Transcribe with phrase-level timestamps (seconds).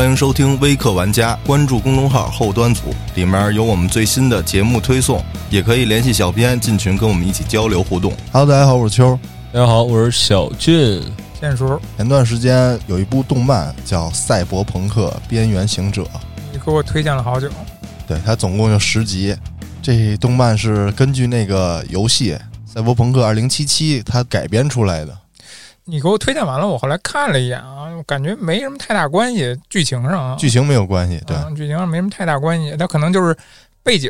[0.00, 2.84] 欢迎收听微客玩家，关注公众号后端组，
[3.16, 8.10] 里面有我们最新的节目推送，也可以联系小编进群跟我们一起交流互动。
[8.32, 9.18] Hello，大家好，我是秋。
[9.52, 11.02] 大家好，我是小俊。
[11.38, 16.02] 建叔，前段时间有一部动漫叫《赛博朋克：边缘行者》，
[16.50, 17.50] 你给我推荐了好久。
[18.06, 19.36] 对，它总共有十集。
[19.82, 22.32] 这动漫是根据那个游戏
[22.64, 25.14] 《赛博朋克2077》它改编出来的。
[25.90, 33.36] 你给我推荐完了，我后来看了一眼啊，我感觉没什么太大关系，剧情上啊，剧情没有关系，对，剧情上没什么太大关系，它可能就是
[33.82, 34.08] 背景，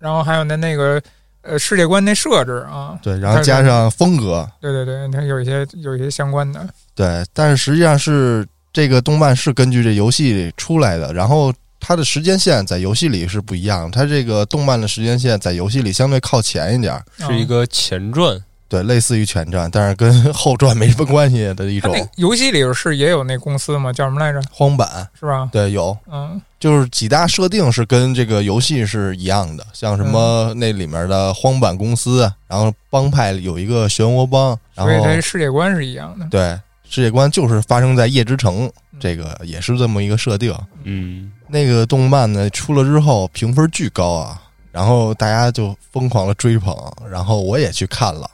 [0.00, 1.00] 然后还有那那个
[1.42, 6.66] 呃世界观那设置啊，对，然后加上风格，对对对，它有一些有一些相关的，
[6.96, 18.42] 对，但是实际上是这个动漫是根据这游戏出来的，然后它的时间线在游戏里是不一样，它这个动漫的时间线在游戏里相对靠前一点，是一个前传。
[18.70, 21.92] 对，类似于前传，但是跟 后传没什么关系的一种。
[22.14, 23.92] 游戏里是也有那公司吗？
[23.92, 24.40] 叫什么来着？
[24.48, 24.86] 荒坂
[25.18, 25.48] 是吧？
[25.50, 25.98] 对，有。
[26.08, 36.24] 嗯，就是几大设定是跟这个游戏是一样的，像什么那里面的荒坂公司，然后帮派有一个漩涡帮，所以它世界观是一样的。
[36.30, 36.56] 对，
[36.88, 40.54] 世界观就是发生在夜之城，这个也是这么一个设定。
[40.84, 46.72] 嗯，那个动漫呢出了之后评分巨高啊，然后大家就疯狂的追捧，
[47.10, 48.30] 然后我也去看了。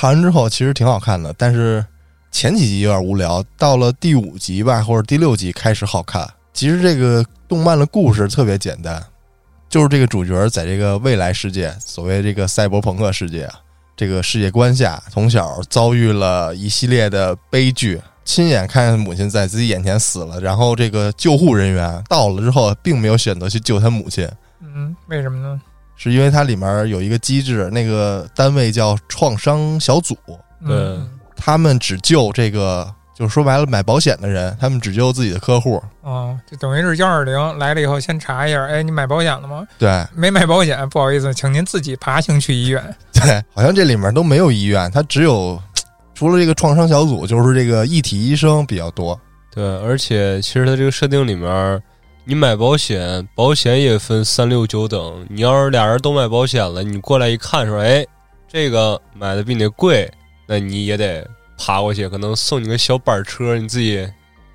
[0.00, 1.84] 看完之后其实挺好看的，但是
[2.30, 6.24] 前几集有点无聊，到了第五集吧或者第六集开始好看。
[6.54, 9.04] 其实这个动漫的故事特别简单，
[9.68, 13.50] 就是这个主角在这个未来世界，所谓这个赛博朋克世界，
[13.96, 24.28] 这个世界观下，从小遭遇了一系列的悲剧，亲眼看见母亲在自己眼前死了，然后这个救护人员到了之后，并没有选择去救他母亲。
[24.60, 25.60] 嗯，为什么呢？
[25.98, 30.16] 是因为它里面有一个机制，那个单位叫创伤小组，
[30.64, 30.96] 对，
[31.36, 35.82] 他们只救这个，就是说白了买保险的人，他们只救自己的客户。
[36.02, 39.66] 哦，就等于是幺二零来了以后，先查一下，哎，你买保险了吗？
[39.76, 42.82] 对，没买保险，不好意思，请您自己爬行去医院。
[43.12, 45.60] 对，好像这里面都没有医院，它只有
[46.14, 49.20] 除了这个创伤小组，就是这个一体医生比较多。
[49.52, 51.82] 对，而且其实它这个设定里面。
[52.28, 55.26] 你买保险，保险也分三六九等。
[55.30, 58.06] 你要是俩人都买保险了，你过来一看说：“哎，
[58.46, 60.12] 这个买的比你贵，
[60.46, 64.06] 那你也得爬过去，可能送你个小板车，你自己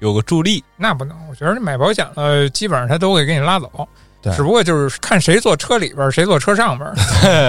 [0.02, 3.88] 有个助力。”那不能，我觉得买保险了，基本上他都会给你拉走。
[4.22, 6.94] 对，只不过就是看谁坐车里边，谁坐车上边。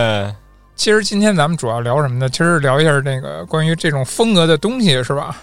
[0.74, 2.30] 其实今天咱们主要聊什么呢？
[2.30, 5.36] 其实聊一下那个关于这种风格的东西，是吧？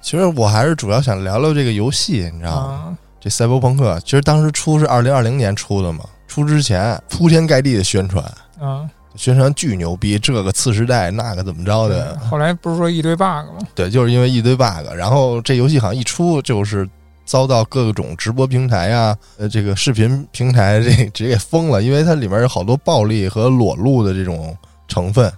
[0.00, 2.98] 其实我还是主要想聊聊这个游戏，你知道吗？
[3.20, 8.24] 这赛博朋克其实当时出是二零二零年出的嘛，出之前铺天盖地的宣传，
[8.60, 12.18] 啊，宣传巨牛逼，这个次时代那个怎么着的？
[12.30, 13.58] 后来不是说一堆 bug 吗？
[13.74, 16.88] 对，就是因为一堆 bug，然后这游戏好像一出就是
[17.24, 24.56] 遭到各种直播平台啊，呃，这个视频平台这直接给封了，因为它里面有好多暴力和裸露的这种
[24.86, 25.32] 成分。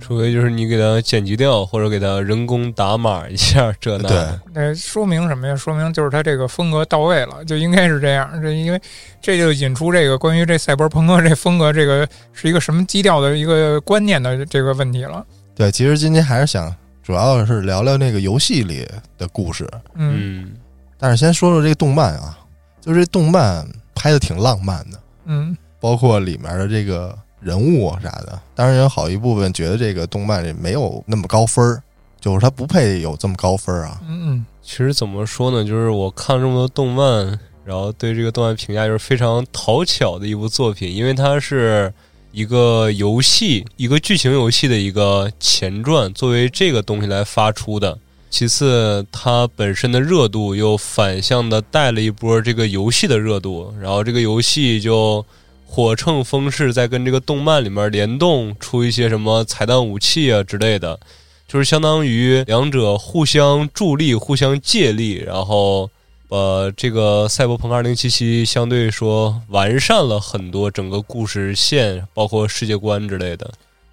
[0.00, 4.08] 除非就是你给它剪辑掉，或者给它人工打码一下，这那。
[4.08, 5.54] 对，那说明什么呀？
[5.54, 8.42] 说明就是它这个风格到位了，就应该是这样。
[8.42, 8.80] 这因为
[9.20, 15.24] 这就引出这个关于这赛博朋克这风格，这个是一个什么基调的一个观念的这个问题了。
[15.54, 19.68] 对，其实今天还是想主要是聊聊那个游戏里的故事。
[19.94, 20.52] 嗯，
[20.98, 22.38] 但是先说说这个动漫啊，
[22.80, 24.98] 就是这动漫拍的挺浪漫的。
[25.26, 27.16] 嗯，包括里面的这个。
[27.40, 31.82] 人物啥的，当然有好一部分觉得这个动漫里没有那么高分儿，
[32.20, 33.98] 就是它不配有这么高分儿啊。
[34.06, 41.90] 嗯，其实怎么说呢，就是我看了这么多动漫，然后对这个动漫评价就是非常讨巧的一部作品，因为它是
[42.30, 47.98] 一个游戏，一个剧情游戏的一个前传，作为这个东西来发出的。
[48.28, 55.24] 其次，它本身的热度又反向的带了一波这个游戏的热度，然后这个游戏就。
[55.72, 60.98] 火乘风势在跟这个动漫里面联动出一些什么彩蛋武器啊之类的，
[61.46, 65.88] 就是相当于两者互相助力、互相借力，然后
[66.28, 66.36] 把
[66.76, 68.04] 这个《赛博朋克2077》
[68.44, 73.48] 相对说完善了很多，整个故事线包括世界观之类的。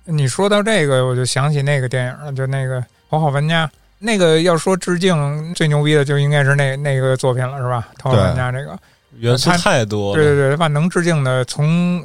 [0.05, 2.81] 你说到这个，我就想起那个电影了，就那个
[3.11, 3.67] 《头号玩家》，
[3.99, 7.87] 那个要说致敬最牛逼的，就应该是那那个作品了，是吧？
[7.99, 8.75] 《头号玩家》这个。
[9.19, 12.03] 元素太多，对对对，万能致敬的，从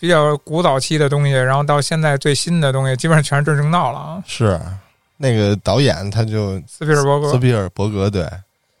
[0.00, 4.22] 比较古早期的东西，然后到现在最新的东西，基本上全是致敬到了啊。
[4.26, 4.60] 是
[5.16, 8.28] 那个导演，他就斯皮尔伯格，斯皮尔伯格，对，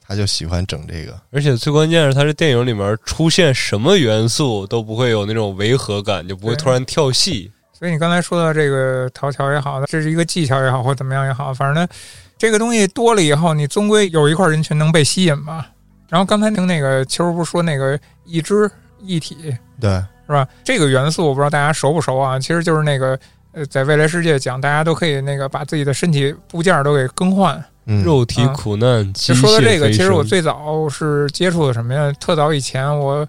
[0.06, 1.18] 他就喜欢整这个。
[1.32, 7.50] 而且最关键是，他这电影里面出现什么元素都不会有那种违和感，就不会突然跳戏。
[7.78, 11.88] 所以你刚才说到这个讨巧也好，这是一个技巧也好，或怎么样也好，反正呢，
[12.36, 15.70] 这个东西多了以后，你终归有一块人群能被吸引吧。
[16.08, 18.70] 然后刚才听那个秋儿不是说那个一肢
[19.00, 19.36] 一体
[19.80, 19.90] 对，
[20.26, 20.46] 是吧？
[20.64, 22.38] 这个元素我不知道大家熟不熟啊？
[22.38, 23.18] 其实就是那个
[23.52, 27.62] 呃，在未来世界讲，大家都可以那个把自己的身体部件都给更换。
[27.90, 32.12] 嗯，肉体苦难，机就说到这个，其实我最早是接触的什么呀？
[32.20, 33.26] 特早以前我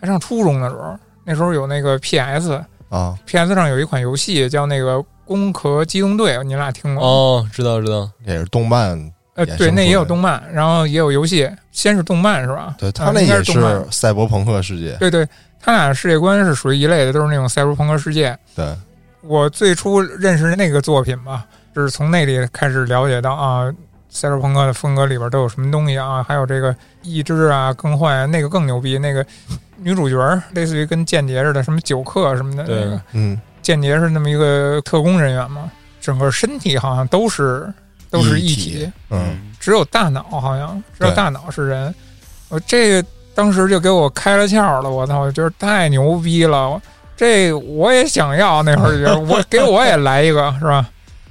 [0.00, 3.16] 还上初中的时候，那时候有那个 PS，PS 啊，
[3.54, 7.08] 上有一款游戏叫那个《攻壳机动队》，你俩听过吗？
[7.08, 8.98] 哦，知道知道，也是动漫，
[9.34, 11.50] 呃，对，那也有动漫，然后也有游戏。
[11.70, 12.74] 先是动漫是吧？
[12.78, 13.86] 对他啊应该那也是。
[13.90, 15.26] 赛博朋克世界，对对，
[15.58, 18.38] 他俩世界观是属于一类的，都是那种赛博朋克世界。
[18.54, 18.66] 对，
[19.22, 23.72] 我最初认识那个作品吧，就是从那里开始了解到啊，
[24.10, 28.98] 赛博朋克的风格里边都有什么东西啊，还有这个意志啊、更换啊，那个更牛逼。
[28.98, 29.24] 那个
[29.78, 35.70] 女主角类似于跟间谍似的，什么酒客什么的，对那个嗯，间谍是那么一个特工人员嘛，
[36.02, 37.72] 整个身体好像都是
[38.12, 41.92] 都是一一体嗯，只有大脑好像只有大脑是人。
[42.50, 46.80] 我这个当时就给我开了窍了，我操，我觉得太牛逼了。
[47.16, 50.86] 这我也想要，那会儿就觉 得我给我也来一个，是吧？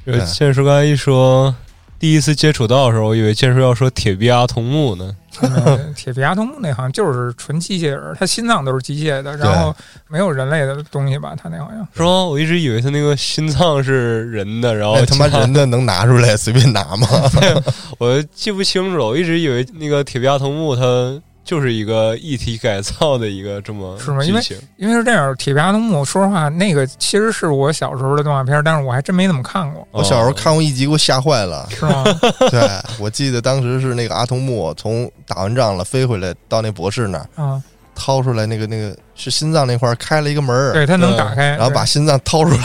[0.06, 1.54] 就 对剑叔刚才一说，
[2.00, 5.16] 第一次接触到的时候，我以为剑叔要说铁臂阿童木呢。
[5.42, 9.75] 嗯铁臂阿童木那好像就是纯机械人，他心脏都是机械的，然后
[10.10, 11.33] 没有人类的东西吧？
[11.42, 12.25] 他那好像是吗？
[12.25, 17.07] 我一直以为他那个心脏是人的，然后哎，他妈人的能拿出来随便拿吗？
[17.98, 19.06] 我记不清楚了。
[19.06, 20.81] 我一直以为那个铁臂阿童木它
[21.44, 24.42] 就是一个一体改造的一个这么是吗因为
[24.78, 31.68] 因为是这样，铁臂阿童木，说实话，那个其实是我小时候的动画片，但是我还真没怎么看过，我小时候看过一集，给我吓坏了。
[31.74, 32.04] 是吗？
[32.52, 32.62] 对，
[33.00, 37.62] 我记得当时是那个阿童木从打完仗了飞回来，到那博士那儿啊，
[37.96, 42.62] 掏出来那个那个是心脏那块儿开了一个门儿，对，它能打开，然后把心脏掏出来，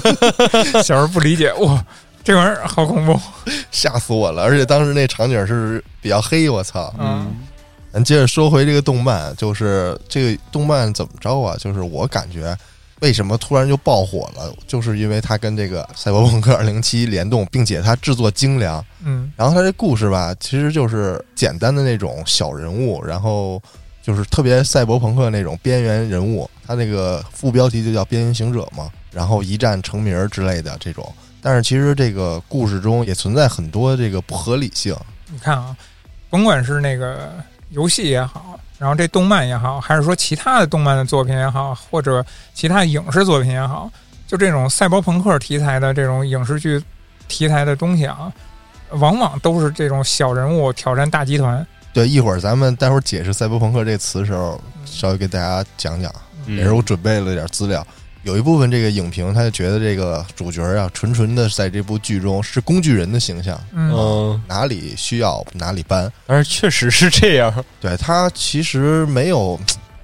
[0.82, 1.84] 小时候不理解，哇，
[2.24, 3.18] 这玩意儿好恐怖，
[3.70, 4.42] 吓死我了！
[4.42, 6.92] 而且当时那场景是比较黑，我操！
[6.98, 7.34] 嗯
[7.92, 11.56] 咱接着说回这个动漫，就是这个动漫怎么着啊？
[11.58, 12.56] 就是我感觉
[13.00, 18.84] 为什么突然就爆火了，就是因为它跟这个《赛博朋克2077》联动，并且它制作精良。
[19.04, 23.62] 嗯然后它这故事吧，其实就是简单的那种小人物，然后
[24.02, 26.48] 就是特别赛博朋克那种边缘人物。
[26.66, 31.10] 它那个副标题就叫“边缘行者”嘛，然后一战成名之类的这种。
[31.40, 34.94] 但是其实这个故事中也存在很多这个不合理性。
[35.30, 35.74] 你看啊，
[36.28, 37.32] 甭管是那个
[37.70, 42.24] 游戏也好，然后这动漫也好，还是说其他的动漫的作品也好，或者
[42.54, 43.90] 其他影视作品也好，
[44.26, 46.82] 就这种赛博朋克题材的这种影视剧
[47.26, 48.32] 题材的东西啊，
[48.90, 51.66] 往往都是这种小人物挑战大集团。
[51.92, 56.10] 对，一会儿咱们待会儿解释“赛博朋克”这词的时候，稍微给大家讲讲。
[56.46, 57.86] 嗯也是我准备了点资料。
[58.24, 66.12] 有一部分这个影评，他就觉得这个主角啊，纯纯的在这部剧中是工具人的形象，嗯嗯，哪里需要哪里搬。
[66.26, 67.64] 但是确实是这样。
[67.80, 69.58] 对他其实没有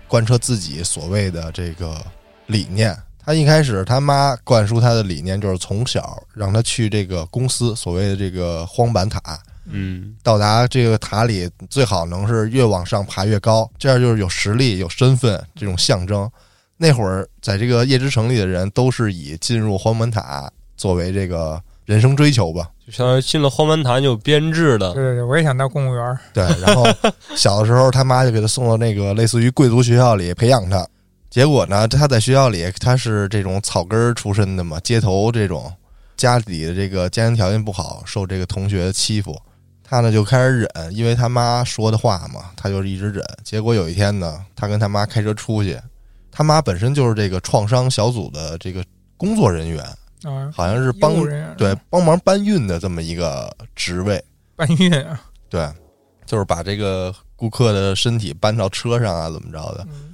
[0.08, 2.00] 贯彻自己所谓的这个
[2.46, 2.96] 理念。
[3.26, 9.20] 他一开始他妈灌输他的理念就是从小让他去这个公司所谓的这个荒坂塔，
[9.64, 16.30] 嗯到达这个塔里最好能是越往上爬越高，这样就是有实力、有身份这种象征。
[16.84, 22.68] 那会儿在这个夜之城里的人都是以进入荒门塔作为这个人生追求吧。
[22.86, 26.18] 就相当于进了荒门塔就有编制的对，对对，我也想当公务员。
[26.34, 26.84] 对，然后
[27.34, 30.86] 小的时候他妈就给他送到那个类似于贵族学校里培养他。
[31.30, 35.72] 结果呢，他在学校里他是这种草根出身的嘛，街头这种，
[36.18, 39.40] 家里的这个家庭条件不好，受这个同学欺负，
[39.82, 43.24] 他呢就开始忍，因为他妈说的话嘛，他就一直忍。
[43.42, 45.76] 结果有一天呢，他跟他妈开车出去，
[46.36, 48.84] 他妈本身就是这个创伤小组的这个
[49.16, 49.84] 工作人员，
[50.24, 51.14] 啊，好像是帮
[51.56, 54.22] 对帮忙搬运的这么一个职位。
[54.56, 55.72] 搬运啊，对，
[56.26, 59.86] 就是把这个顾客的身体搬到车上啊，怎么着的。
[59.92, 60.10] 嗯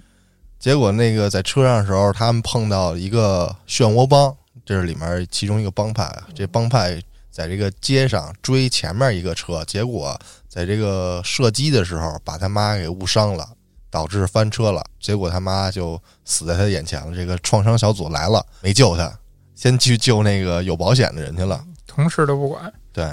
[0.58, 6.14] 结果那个在车上的时候，他们碰到一个漩涡帮，这是里面其中一个帮派。
[6.34, 7.00] 这帮派
[7.30, 13.48] 在这个街上追前面一个车，结果在这个射击的时候把他妈给误伤了，
[13.90, 14.82] 导致翻车了。
[14.98, 17.14] 结果他妈就死在他眼前了。
[17.14, 19.12] 这个创伤小组来了，没救他，
[19.54, 21.64] 先去救那个有保险的人去了。
[21.86, 22.72] 同事都不管。
[22.92, 23.12] 对，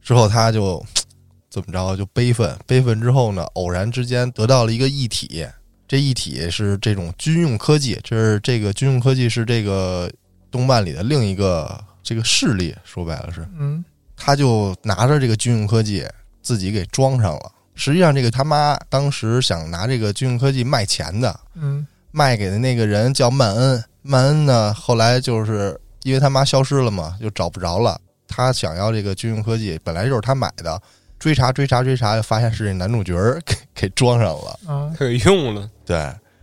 [0.00, 0.84] 之后他就
[1.50, 5.46] 怎么着就悲愤，悲愤之后呢，偶然之间得到了一个异体，
[5.86, 10.10] 这一体是这种军用科技，这是这个军用科技是这个
[10.50, 13.84] 动漫里的另一个这个势力，说白了是，嗯
[14.16, 16.06] 他就拿着这个军用科技
[16.42, 17.52] 自己给装上了。
[17.84, 28.00] 实际上，这个他妈当时想拿这个军用科技卖钱的，嗯卖给的那个人叫曼恩，曼恩呢后来就是因为他妈消失了嘛，就找不着了。
[28.28, 30.80] 他想要这个军用科技，本来就是他买的，
[31.18, 34.60] 追查追查追查，就发现是这男主角儿 给给装上了。
[34.68, 35.68] 嗯，可以用了。
[35.84, 35.96] 对，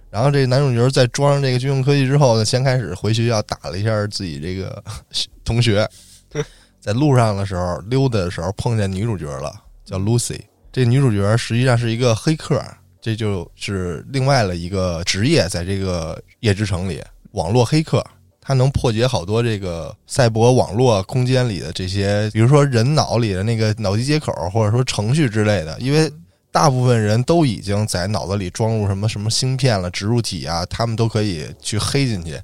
[0.10, 4.84] 然后这男主角在装上这个军用科技之后呢，先开始回学校打了一下自己这个
[5.46, 5.90] 同学，
[6.82, 9.54] 在路上的时候溜达的时候碰见女主角了，
[9.86, 10.42] 叫 Lucy。
[10.72, 12.64] 这女主角实际上是一个黑客，
[13.02, 18.06] 这就是另外的一个职业，在这个夜之城里，网络黑客。
[18.42, 26.12] 他能破解好多这个赛博网络空间里的这些，比如说人脑里的那个脑机接口，或者说程序之类的，因为
[26.52, 32.40] 大部分人都已经在脑子里装入什么什么芯片了、植入体啊，他们都可以去黑进去，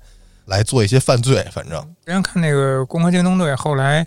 [0.46, 1.44] 来做一些犯罪。
[1.51, 4.05] 反正之前看那个《攻壳机动队》，后来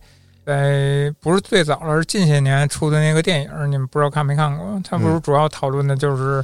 [0.48, 4.80] 在不是最早了，是近些年出的那个电影，你们不知道看没看过？
[4.82, 6.42] 它不是主要讨论的就是，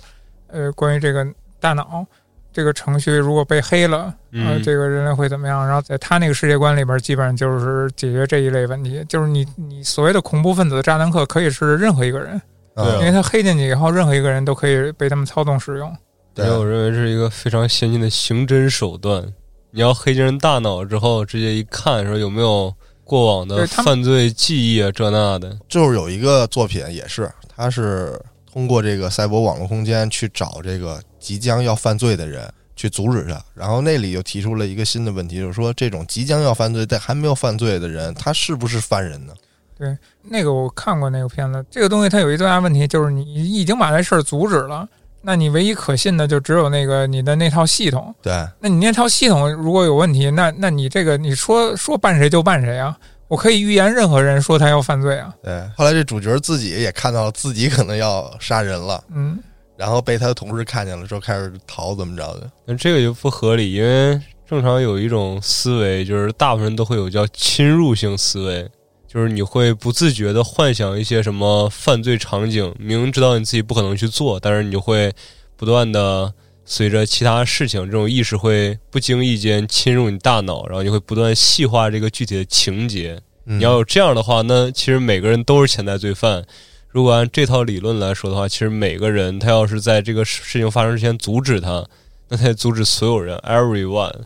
[0.48, 1.26] 呃，关于这个
[1.58, 2.04] 大脑
[2.52, 5.66] 这个程序如果被黑了，呃，嗯这个人类会怎么样？
[5.66, 12.38] 然后在他那个世界观里边，基本上就是解决这一类问题，就是你你所谓的恐怖分子、炸弹客可以是任何一个人，
[12.76, 15.90] 对啊因为他黑进去以后，任何一个人都可以被他们操纵使用。
[16.34, 19.24] 对我认为是一个非常先进的刑侦手段。
[19.70, 22.70] 你要黑进人大脑之后，直接一看说有没有
[23.04, 25.56] 过往的犯罪记忆啊，这那的。
[25.68, 28.18] 就是有一个作品也是，他是
[28.50, 33.40] 通过这个赛博网络空间去找这个即将要犯罪的人，去阻止他。
[33.54, 39.34] 然后那里又提出了一个新的问题，就是说这种即将要犯罪但还没有犯罪的人，他是不是犯人呢？
[39.76, 44.88] 对那个我看过那个片子，这个东西它有一最大问题，就是你已经把这事儿阻止了，
[45.24, 48.14] 那你唯一可信的就只有那个你的那套系统。
[48.22, 52.96] 对，那你那套系统如果有问题，那那你这个你说说办谁就办谁啊？
[53.26, 55.34] 我可以预言任何人说他要犯罪啊。
[55.42, 55.66] 对。
[55.76, 59.38] 后来这主角自己也看到了自己可能要杀人了，嗯，
[59.76, 62.50] 然后被他的同事看见了之后开始逃，怎么着的？
[62.66, 68.70] 那这个就不合理，因为正常有一种思维，就是大部分人都会有叫侵入性思维，
[69.14, 75.12] 就是你会不自觉的幻想一些什么犯罪场景，明知道你自己不可能去做，但是你就会
[75.56, 83.20] 不断的随着其他事情，这种意识会不经意间侵入你大脑，然后你会不断细化这个具体的情节。
[83.46, 86.44] 嗯你要有这样的话，那其实每个人都是潜在罪犯。
[86.88, 91.86] 如果按这套理论来说的话，其实每个人他要是在这个事情发生之前阻止他，
[92.30, 94.22] 那他也阻止所有人，everyone。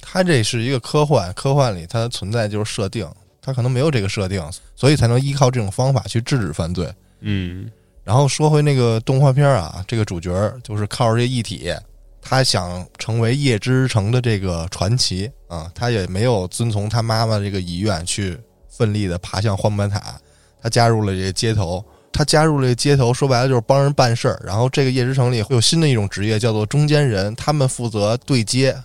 [0.00, 3.08] 他这是一个科幻，科幻里它存在就是设定，
[3.48, 4.44] 他可能没有这个设定，
[4.76, 6.86] 所以才能依靠这种方法去制止犯罪。
[7.20, 7.70] 嗯
[8.04, 10.30] 然后说回那个动画片啊，这个主角
[10.62, 11.72] 就是靠着这一体，
[12.20, 18.38] 他想成为夜之城的这个传奇啊，他也没有遵从他妈妈这个遗愿去
[18.68, 20.20] 奋力的爬向荒坂塔，
[20.62, 21.82] 他加入了这个街头。
[22.10, 24.40] 他加入了这个街头，说白了就是帮人办事儿。
[24.44, 28.76] 然后这个夜之城里会有新的一种职业，叫做中间人，他们负责对接。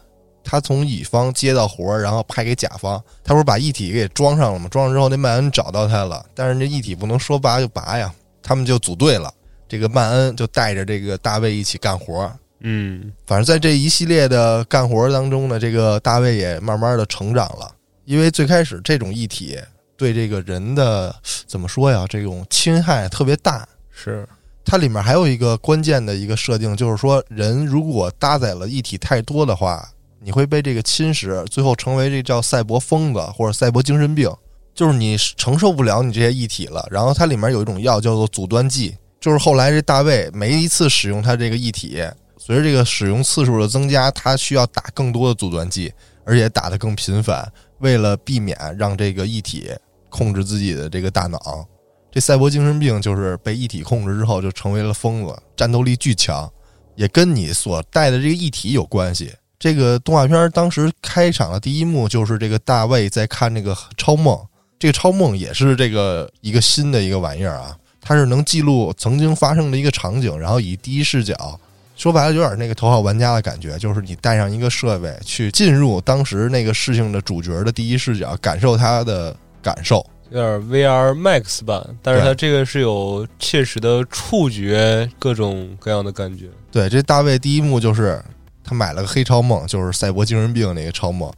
[0.44, 3.02] 他从乙方接到活儿，然后派给甲方。
[3.24, 4.68] 他不是把一体给装上了吗？
[4.70, 8.14] 装上之后，那曼恩找到他了，但是这一体不能说拔就拔呀。
[8.42, 9.34] 他们就组队了。
[9.70, 12.32] 这个曼恩就带着这个大卫一起干活。
[12.60, 17.74] 嗯反正在这一系列的干活当中呢，这个大卫也慢慢的成长了。
[18.06, 19.58] 因为最开始这种一体
[19.96, 21.16] 对这个人的
[21.48, 23.68] 怎么说呀，这种侵害特别大。
[23.90, 24.28] 是
[24.66, 29.90] 它里面还有一个关键的一个设定，就是说人如果搭载了一体太多的话，
[30.24, 34.32] 你会被这个侵蚀，最后成为这叫赛博疯子或者赛博精神病，
[34.74, 36.88] 就是你承受不了你这些异体了。
[36.90, 42.02] 然后它里面有一种药叫做阻断剂，就是后来这大卫每一次使用他这个异体，
[42.38, 49.70] 随着这个使用次数的增加，他需要打更多的阻断剂，而且打得更频繁，为了避免让这个异体
[50.10, 51.68] 控制自己的这个大脑。
[52.10, 56.50] 这赛博精神病就是被一体控制之后就成为了疯子，战斗力巨强，
[56.96, 59.34] 也跟你所带的这个一体有关系。
[59.64, 64.38] 这个动画片当时开场的第一幕就是这个大卫在看这个超梦，
[64.78, 71.58] 这个超梦也是这个一个新的一个玩意儿啊，它是能记录曾经发生的一个场景，然后以第一视角，
[71.96, 80.06] 说白了有点那个头号玩家的感觉，就是你带上一个设备去进入当时那个事情的主角的第一视角，感受他的感受。
[80.30, 86.50] 有点 VR Max 版，但是对它这个是有切实的触觉，各种各样的感觉。
[86.70, 88.22] 对，这大卫第一幕就是
[88.64, 91.32] 他买了个黑超梦，就是赛博精神病那个超梦，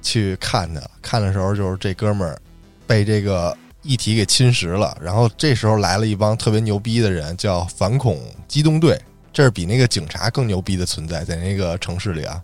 [0.00, 0.80] 去看他。
[1.00, 2.40] 看的时候就是这哥们儿
[2.86, 9.00] 被这个议题给侵蚀了，然后这时候来了一帮特别牛逼的人，叫反恐机动队，
[9.32, 12.40] 这是比那个警察更牛逼的存在，在那个城市里啊，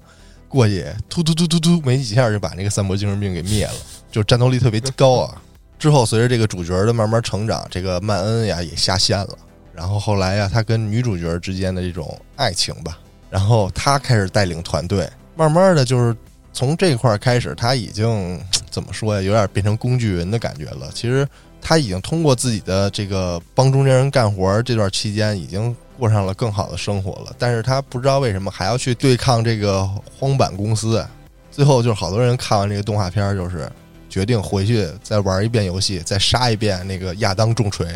[0.49, 3.75] 过去突突突突突，没几下就把那个赛博精神病给灭了，
[4.11, 5.43] 就战斗力特别高啊。
[5.79, 9.39] 之后随着这个主角的慢慢成长，这个曼恩呀也下线了。
[9.73, 12.99] 然后后来呀，他跟女主角之间的这种爱情吧，
[13.31, 16.17] 然后他开始带领团队，慢慢的就是
[16.53, 20.89] 从这块儿开始，他已经 怎么说呀，有点变成工具人的感觉了。
[20.95, 21.27] 其实
[21.61, 27.33] 他已经通过自己的这个帮中间人干活儿这段期间，已经过上了更好的生活了。
[27.39, 29.85] 但是他不知道为什么还要去对抗这个
[30.19, 31.05] 荒坂公司。
[31.51, 33.69] 最后就是好多人看完这个动画片儿，就是
[34.09, 37.87] 决定回去再玩一遍游戏，再杀一遍那个亚当重锤。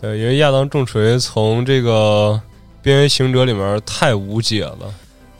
[0.00, 2.40] 对，因为亚当重锤从这个
[2.82, 4.94] 边缘行者里面太无解了。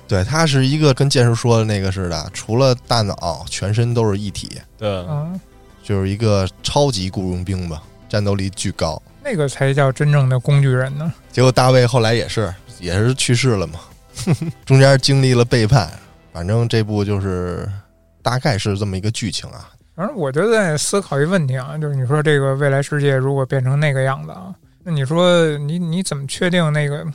[0.06, 5.40] 对，他是一个跟剑叔说的那个似的，除了大脑，全身都是一体，对，嗯，
[5.84, 9.00] 就是一个超级雇佣兵吧，战斗力巨高。
[9.22, 11.12] 那个才叫真正的工具人呢。
[11.30, 13.78] 结果大卫后来也是也是去世了嘛，
[14.66, 15.88] 中间经历了背叛，
[16.32, 17.70] 反正这部就是
[18.20, 19.70] 大概是这么一个剧情啊。
[19.94, 27.06] 反正我就在思考一个问题啊，就是你说这个未来世界如果变成那个样子啊，那你说你你怎么确定那个？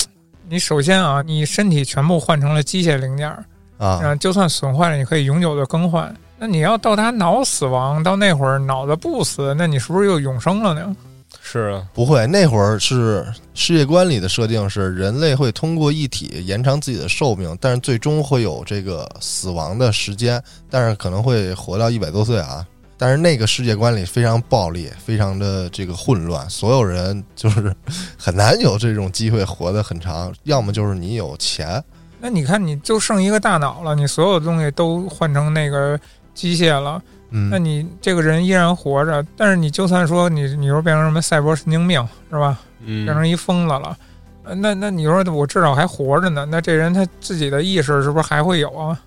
[0.48, 3.44] 你首先啊，你身体全部换成了机械零件儿
[3.78, 6.14] 啊，嗯，就算损坏了，你可以永久的更换。
[6.38, 10.96] 那你要到达脑死亡，到那会儿脑子不死，那你是不是又永生了呢？
[11.42, 22.66] 是啊，不会，那会儿是世界观里的设定是人类会通过一体延长自己的寿命，但是最终会有这个死亡的时间，但是可能会活到一百多岁啊。
[22.98, 27.76] 但是那个世界观里非常暴力，非常的这个混乱，所有人就是
[28.18, 31.84] 很难有这种机会活得很长，要么就是你有钱，
[32.20, 36.00] 那你看，你就剩一个大脑了，你所有东西都换成那个
[36.34, 42.60] 机械了，嗯，那你这个人依然活着，但是你就算说你你说变成什么赛博神经病是吧？
[42.86, 43.98] 嗯变，成一疯子了，
[44.44, 48.98] 呃那那你说我至少还活着呢，那这人他自己的意识是不是还会有啊？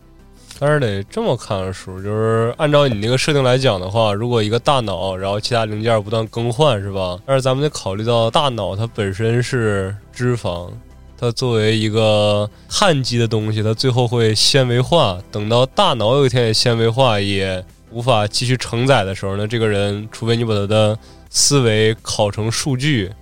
[0.60, 7.16] 但是得这么看书，就是按照你那个设定来讲的话，如果一个大脑，然后其他零件不断更换，是吧？
[7.24, 10.68] 但是咱们得考虑到大脑它本身是脂肪，
[11.16, 15.18] 它作为一个碳基的东西，它最后会纤维化。
[15.30, 20.98] 等到大脑有一天也纤维化，也无法继续承载的时候呢，这个人除非你把他的
[21.30, 23.12] 思维拷成数据，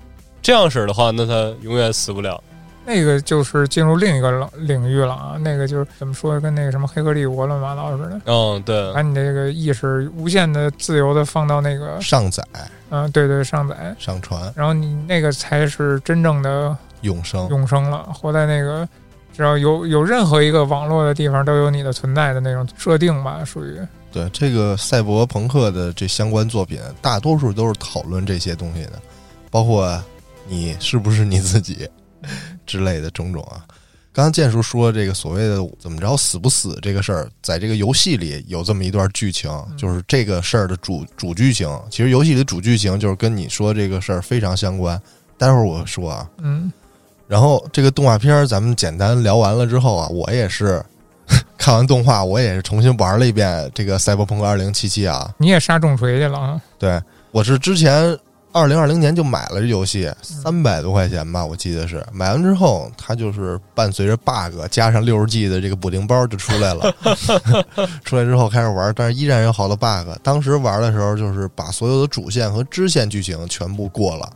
[0.40, 2.42] 这样式的话，那他永远死不了。
[2.86, 12.42] 那个就是进入另一个领领域了啊，那个就是怎么说，跟那个什么《黑客帝国》乱七八糟似的，嗯，对，把你这个意识无限的自由的放到那个，上载。
[12.90, 14.52] 嗯、对对，上载，上传。
[14.54, 18.88] 然后你那个才是真正的永生，永生了，活在那个
[19.36, 23.76] 只要有有任何一个网络的地方都有你的存在的那种设定吧，属于。
[24.12, 28.92] 对这个赛博朋克的这相关作品，大多数都是讨论这些东西的，
[29.50, 30.00] 包括
[30.46, 31.90] 你是不是你自己
[32.66, 33.64] 之类的种种啊。
[34.12, 41.68] 刚刚建叔说这个所谓的怎么着死不死这个事儿，在这个游戏里有这么一段剧情，就是这个事儿的主主剧情。
[41.90, 44.98] 其实游戏里的主剧情就是跟你说这个事儿非常相关。
[45.36, 46.72] 待会儿我说啊，嗯，
[47.28, 50.82] 然后这个动画片儿咱们简单聊完了之后啊，我也是
[51.58, 55.30] 看完动画，我也是重新玩了一遍这个《赛博朋克2077》啊。
[55.36, 56.58] 你也杀重锤去了啊？
[56.78, 56.98] 对
[57.32, 58.18] 我是之前
[58.56, 62.02] 二零二零年就买了这游戏，三百多块钱吧，我记得是。
[62.10, 66.90] 买完之后，它就是伴随着 bug 加上六十 G 的这个补丁包就出来了。
[68.02, 70.08] 出来之后开始玩，但是依然有好多 bug。
[70.22, 74.26] 当时玩的时候，就是把所有的主线和支线剧情全部过了。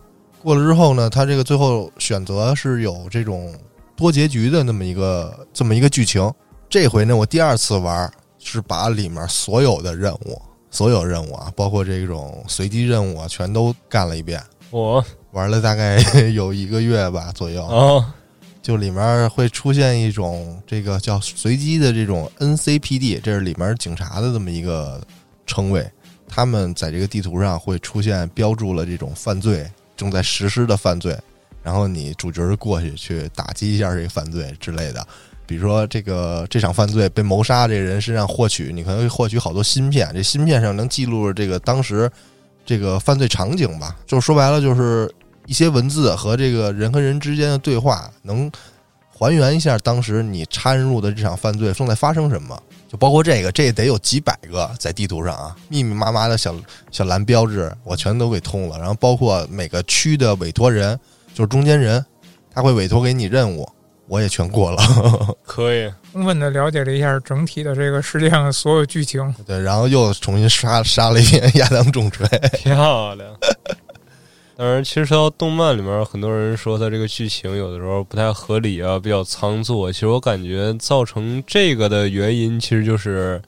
[0.42, 3.54] 过了之后呢，它这个最后选择是有这种
[3.96, 6.30] 多结局的那么一个这么一个剧情。
[6.68, 14.42] 这回呢，我第二次玩是把里面所有的任务，所有任务啊，包括这种随机任务啊，全都干了一遍。
[14.70, 15.98] 我玩了大概
[16.32, 18.14] 有一个月吧左右，啊，
[18.62, 25.00] 就里面会出现一种这个叫随机的这种 NCPD，这是里面警察的这么一个
[25.46, 25.84] 称谓。
[26.28, 31.18] 他们在这个地图上会出现标注了这种犯罪正在实施的犯罪，
[31.64, 35.04] 然后你主角过去去打击一下这个犯罪之类的。
[35.50, 42.08] 比如说，这个这场犯罪被谋杀这人身上获取，你可能会获取好多芯片，这芯片上能记录这个当时
[42.64, 43.96] 这个犯罪场景吧。
[44.06, 45.12] 就说白了，就是
[45.46, 48.48] 一些文字和这个人和人之间的对话，能
[49.10, 52.56] 还原一下当时你掺入的这场犯罪正在发生什么。
[52.88, 56.54] 就包括这个，这得有几百个在地图上啊，密密麻麻的小
[56.92, 58.78] 小蓝标志，我全都给通了。
[58.78, 60.96] 然后包括每个区的委托人，
[61.34, 62.06] 就是中间人，
[62.54, 63.68] 他会委托给你任务，
[64.10, 64.82] 我也全过了。
[65.46, 69.32] 可以，充分的了解了一下整体的这个世界上的所有剧情。
[69.46, 72.26] 对，然后又重新杀杀了一遍亚当重锤。
[72.64, 73.30] 漂亮。
[74.56, 79.90] 当然，其实说到动漫里面，很多人说它这个剧情有的时候不太合理啊，比较仓促。
[79.92, 83.40] 其实我感觉造成这个的原因，其实就是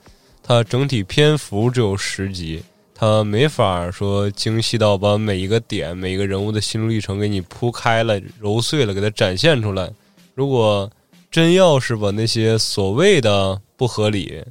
[0.45, 2.63] 它整体篇幅只有十集，
[2.95, 9.91] 它没法说精细到把每一个点、每一个人物的心路历程给你铺开了、揉碎了，给它展现出来。
[10.35, 10.91] 如果
[11.31, 14.43] 真要是把那些所谓的不合理，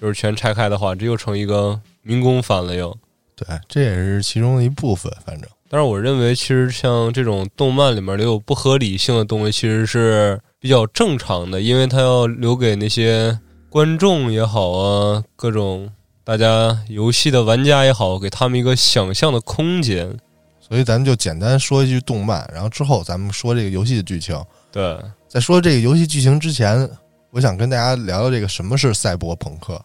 [0.00, 2.96] 就是全拆开的话，这又成一个民工番了又。
[3.34, 5.12] 对，这也是其中的一部分。
[5.24, 13.38] 反正，但是我认为，其实像这种动漫里面留有不合理性的东西，其实是比较正常的，因为它要留给那些
[13.70, 15.90] 观众也好啊，各种
[16.24, 20.16] 大家游戏的玩家也好，给他们一个想象的空间。
[20.60, 24.40] 所以咱们就简单说一句动漫，然后之后咱们说这个游戏的剧情。
[24.70, 24.98] 对，
[25.32, 26.86] 在说这个游戏剧情之前，
[27.30, 29.82] 我想跟大家聊聊这个什么是赛博朋克。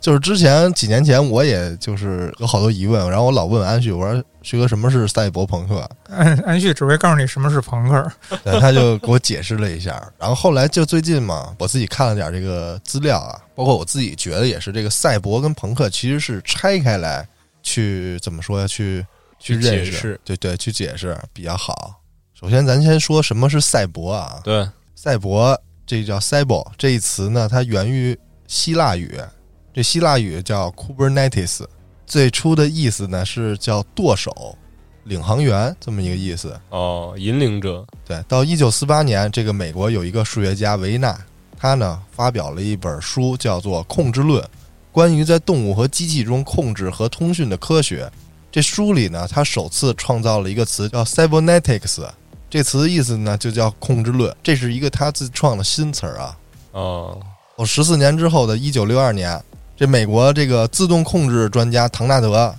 [0.00, 5.90] 就是之前几年前，我也就是有好多疑问，然后我老问安旭，我说旭哥什么是赛博朋克？
[6.08, 8.12] 安安旭只会告诉你什么是朋克，
[8.44, 10.00] 对，他就给我解释了一下。
[10.16, 17.26] 然后后来就最近嘛，我自己看了点这个资料啊，包括我自己觉得也是，这个赛博跟朋克其实是拆开来
[17.64, 18.66] 去怎么说呀？
[18.68, 19.04] 去
[19.40, 22.00] 去认识，对对，去解释比较好。
[22.32, 24.40] 首先，咱先说什么是赛博啊？
[24.44, 29.20] 对，赛博这叫 cyber 这一词呢，它源于希腊语。
[29.72, 31.64] 这希腊语叫 Kubernetes，
[32.06, 34.56] 最初的意思呢是叫舵手、
[35.02, 37.84] 领航员这么一个意思哦，引领者。
[38.06, 41.18] 对，到一九四八年，这个美国有一个数学家维纳，
[41.58, 44.40] 他呢发表了一本书，叫做《控制论》，
[44.92, 48.08] 关于在动物和机器中控制和通讯的科学。
[48.52, 52.08] 这书里呢，他首次创造了一个词叫 Cybernetics，
[52.54, 56.38] 这词的意思呢就叫控制论，这是一个他自创的新词儿啊。
[56.70, 57.20] 哦，
[57.56, 59.42] 我，十四年之后的一九六二年。
[59.76, 62.54] 这美国这个自动控制专家唐纳德，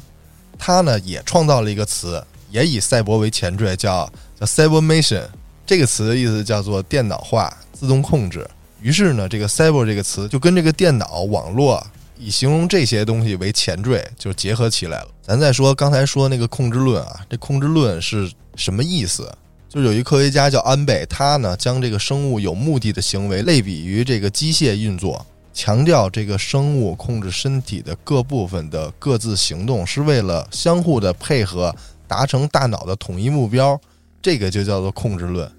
[0.60, 5.24] 他呢也创造了一个词，也以赛博为前缀，叫叫 cybermation。
[5.66, 8.46] 这个词的意思叫做电脑化、自动控制。
[8.82, 11.82] 于是呢，这个 cyber 这个词就跟这个电脑、网络
[12.20, 15.08] 以形容这些东西为前缀，就结合起来了。
[15.22, 19.34] 咱再说刚才说那个控制论啊，这控制论是什么意思？
[19.76, 25.26] 就有一科学家叫安倍，他呢将这个生物有目的的行为类比于这个机械运作。
[25.54, 31.76] 强调这个生物控制身体的各部分的各自行动，是为了相互的配合，
[32.08, 33.78] 达成大脑的统一目标。
[34.22, 35.52] 这个就叫做控制论。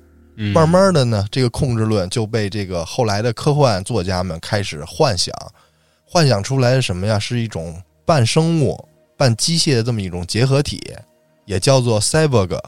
[0.54, 5.34] 慢慢的呢，这个控制论就被这个后来的科幻作家们开始幻想，
[6.06, 7.18] 幻想出来是什么呀？
[7.18, 8.82] 是一种半生物、
[9.14, 10.82] 半机械的这么一种结合体，
[11.44, 12.58] 也叫做 cyborg，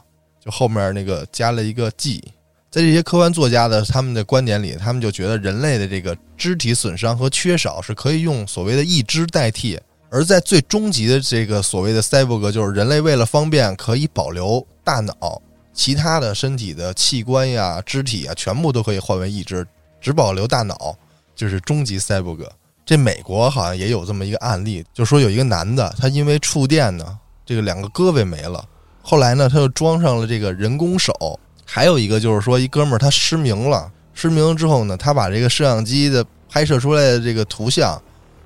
[0.45, 2.23] 就后面那个加了一个 G。
[2.71, 15.41] 在这些科幻作家的他们的观点里，他们就觉得人类的这个肢体损伤和缺少是可以用所谓的义肢代替，而在最终极的这个所谓的赛博格，就是人类为了方便可以保留大脑，
[15.73, 19.67] 其他的身体的器官呀、肢体啊，全部都可以换为义肢，
[19.99, 20.95] 只保留大脑，
[21.35, 22.47] 就是终极赛博格。
[22.85, 28.63] 这美国好像也有这么一个案例，就说有一个男的，他因为触电呢，这个两个胳膊没了，
[29.11, 31.41] 后来呢，他又装上了这个人工手。
[31.65, 37.99] 还有一个就是说，一哥们儿他失明了，失明之后呢，他把这个摄像机的拍摄出来的这个图像，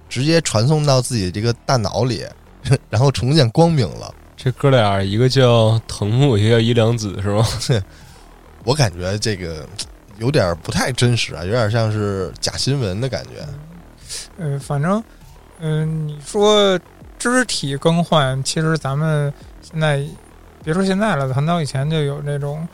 [0.08, 2.24] 直接传送到自己这个大脑里，
[2.88, 4.14] 然后重见光明了。
[4.36, 7.44] 这哥俩一个叫藤木，一个叫伊良子，是吗？
[8.62, 9.66] 我感觉这个
[10.18, 13.44] 有点不太真实啊，有点像是假新闻的感觉。
[14.38, 15.02] 呃，反正，
[15.58, 16.78] 嗯，你说
[17.18, 20.04] 肢体更换，其实咱们现在
[20.62, 22.66] 别说现在了，很早以前就有这种。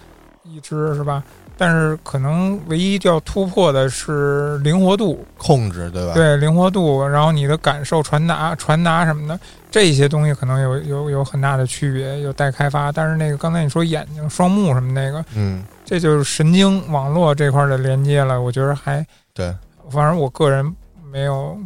[0.51, 1.23] 一只是吧？
[1.59, 6.15] 但是可能唯一要突破的是灵活度控制，对吧？
[6.15, 9.39] 对，灵活度，然后你的感受传达、传达什么的
[9.71, 12.91] 这些东西可能有有有很大的区别，有待开发。
[12.91, 18.41] 但是那个刚才你说眼睛、双目什么那个，嗯，这就是神经网络这块的连接了。
[18.41, 19.55] 我觉得还对，
[19.91, 20.65] 反正我个人
[21.13, 21.59] 没有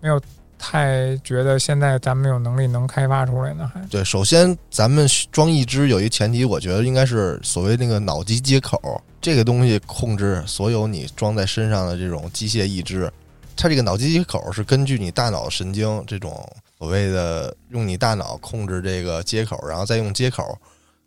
[0.00, 0.18] 没有。
[0.66, 3.70] 太觉得现在咱们有能力能开发出来呢？
[3.74, 8.80] 还对，首先咱们装一只有一前提，我觉得应该是所谓那个脑机接口，
[9.20, 13.12] 这个东西控制所有你装在身上的这种机械义肢。
[13.54, 20.58] 它这个脑机接口是根据你大脑神经这种所谓的用你大脑控制这个接口，然后再用接口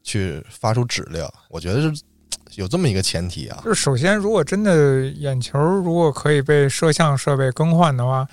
[0.04, 1.28] 去发出指令。
[1.50, 1.92] 我觉得是
[2.54, 3.60] 有这么一个前提啊。
[3.66, 8.28] 就是首先，如果真的眼球如果可以被摄像设备更换的话。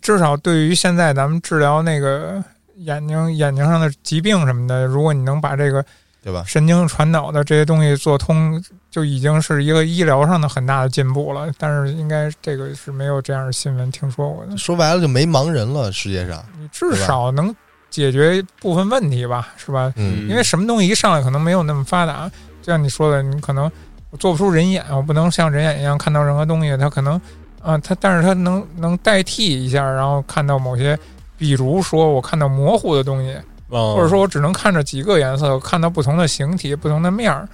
[0.00, 2.42] 至少对于现在咱们治疗那个
[2.76, 5.84] 眼睛眼睛上的疾病什么的，如果你能把这个
[6.22, 11.50] 对吧神经传导的这些东西做通，就已经是一个医疗上的很大的进步了。
[11.58, 14.56] 但是应该这个是没有这样的新闻听说过的。
[14.56, 17.54] 说白了就没盲人了，世界上你至少能
[17.90, 19.92] 解决部分问题吧，是吧？
[19.96, 22.30] 嗯，因为什么东西一上来可能没有那么发达，
[22.62, 23.70] 就像你说的，你可能
[24.10, 27.20] 我做不出人眼，我不能像人眼一样看到任何东西，它可能。
[27.62, 30.98] 啊，它但是它能能代替一下，然后看到某些，
[31.38, 33.36] 比如说我看到模糊的东西，
[33.68, 37.48] 或者说我只能看着几个颜色，看到不同的形体、不同的面儿，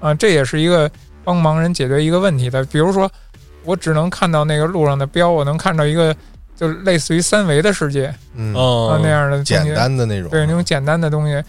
[0.00, 0.90] 啊，这也是一个
[1.24, 2.64] 帮盲人解决一个问题的。
[2.66, 3.10] 比如说，
[3.64, 6.14] 我只能看到那个路上的标，我能看到一个
[6.56, 8.54] 就类似于三维的世界嗯，
[9.02, 11.42] 那样的简单的那种，对那种简单的东西，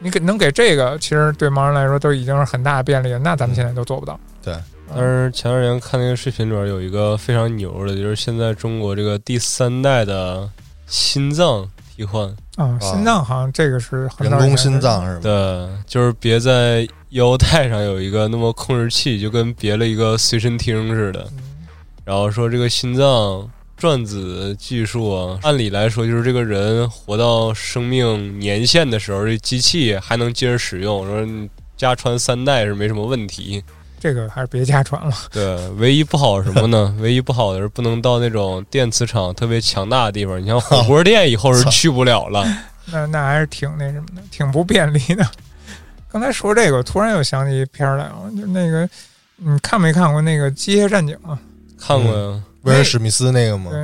[0.00, 3.18] 你给能给这个，其实对盲人来说都已经是很大的便利了。
[3.20, 4.18] 那咱们现在都做不到。
[4.42, 4.54] 对，
[4.94, 10.48] 但是前段时间看那个视频里边有一个非常牛的，就是现在中国这个第三代的
[10.86, 12.24] 心脏替换，
[12.56, 15.20] 啊，心脏好像这个是很人工心脏是吧？
[15.22, 21.26] 对，就是别在腰带上有一个那么控制器，就跟别了一个随身听似的。
[21.32, 21.38] 嗯
[22.04, 33.62] 然后说这个心脏转子技术啊，按理来说就是这个人活到生命年限的时候，这机器还能接着使用，说你家传三代是没什么问题。
[34.02, 35.14] 这个还是别家传了。
[35.30, 36.92] 对，唯一不好什么呢？
[36.98, 40.42] 唯一不好的是不能到那种电磁场特别强大的地方。
[40.42, 42.44] 你像火锅店以后是去不了了。
[42.90, 45.24] 那那还是挺那什么的，挺不便利的。
[46.10, 48.88] 刚才说这个，突然又想起一片儿来了，就那个，
[49.36, 51.38] 你看没看过那个《机械战警》啊？
[51.80, 52.42] 看过呀？
[52.62, 53.70] 威尔史密斯那个吗？
[53.70, 53.80] 对，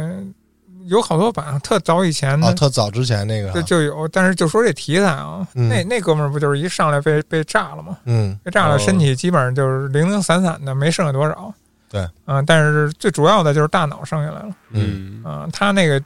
[0.88, 7.96] 有好多版，特早以前哦，的特早之前那个啊，就就有，但是就说这题材啊，嗯那那哥们儿不就是一上来被被炸了吗？
[8.04, 11.52] 嗯被炸了，哦身体基本上就是零零散散的，没剩下多少。
[11.90, 14.50] 对，嗯、但是最主要的就是大脑剩下来了。
[14.72, 16.02] 嗯，嗯，嗯、他那个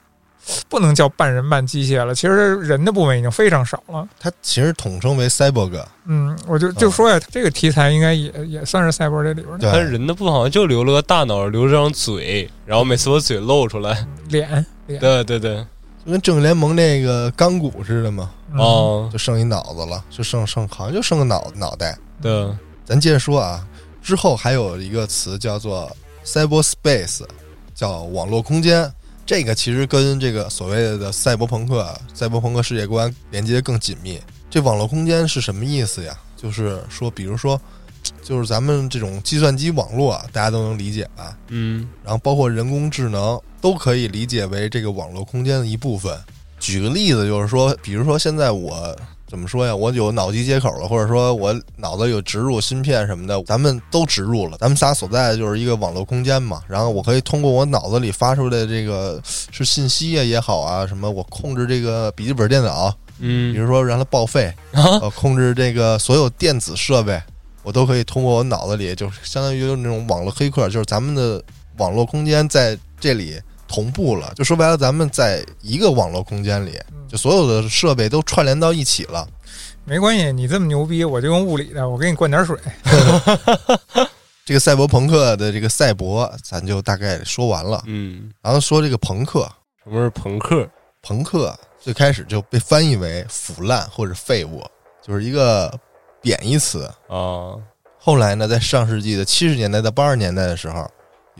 [0.68, 4.06] 不能叫半人半机械了，其实人的部分已经非常少了。
[4.18, 14.06] 它其实统称为 cyborg，嗯，我就就说呀，这个题材应该也也算是赛博这里边的对但是人的部分好像就留了个大脑，留了张嘴，然后每次把嘴露出来。
[14.28, 15.00] 脸脸。
[15.00, 15.64] 对对对，
[16.04, 21.96] 就跟正义联盟那个钢骨似的嘛，嗯，哦，就剩一脑子了，就剩剩好像就剩个脑脑袋。
[22.20, 22.48] 对，
[22.84, 23.64] 咱接着说啊，
[24.02, 25.90] 之后还有一个词叫做
[26.24, 27.22] cyberspace，
[27.74, 28.92] 叫网络空间。
[29.32, 34.20] 这个其实跟这个所谓的赛博朋克、赛博朋克世界观连接更紧密。
[34.50, 36.14] 这网络空间是什么意思呀？
[36.36, 37.58] 就是说，比如说，
[38.22, 41.34] 就是咱们这种计算机网络啊，大家都能理解吧？
[41.48, 46.14] 嗯然后包括人工智能都可以理解为这个网络空间的一部分。
[46.60, 48.94] 举个例子，就是说，比如说现在我
[49.32, 49.74] 怎么说呀？
[49.74, 56.60] 我有脑机接口了，或者说我脑子有植入芯片什么的，咱们都植入了，咱们仨所在的就是一个网络空间嘛。
[56.68, 67.18] 然后我可以通过我脑子里发出的这个是信息啊也好啊，什么我控制这个笔记本电脑，嗯比嗯如说让它报废，啊，呃，控制这个所有电子设备，
[67.62, 71.42] 我都可以通过我脑子里，就是相当于有那种网络黑客，就是咱们的
[71.78, 73.40] 网络空间在这里
[73.72, 74.30] 同步了。
[74.36, 79.26] 就说白了，咱们在一个网络空间里，就所有的设备都串联到一起了。
[79.84, 82.56] 没关系，你这么牛逼，我就用物理的，我给你灌点水。
[84.44, 87.82] 这个赛博朋克的这个赛博，咱就大概说完了。
[87.86, 89.50] 嗯，然后说这个朋克，
[89.82, 90.68] 什么是朋克？
[91.00, 94.62] 朋克最开始就被翻译为腐烂或者废物，
[95.04, 95.72] 就是一个
[96.20, 96.84] 贬义词。
[97.08, 97.58] 啊，
[97.98, 100.88] 后来呢，在上世纪的七十年代到八十年代的时候，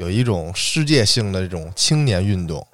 [0.03, 2.67] 有一种世界性的这种青年运动。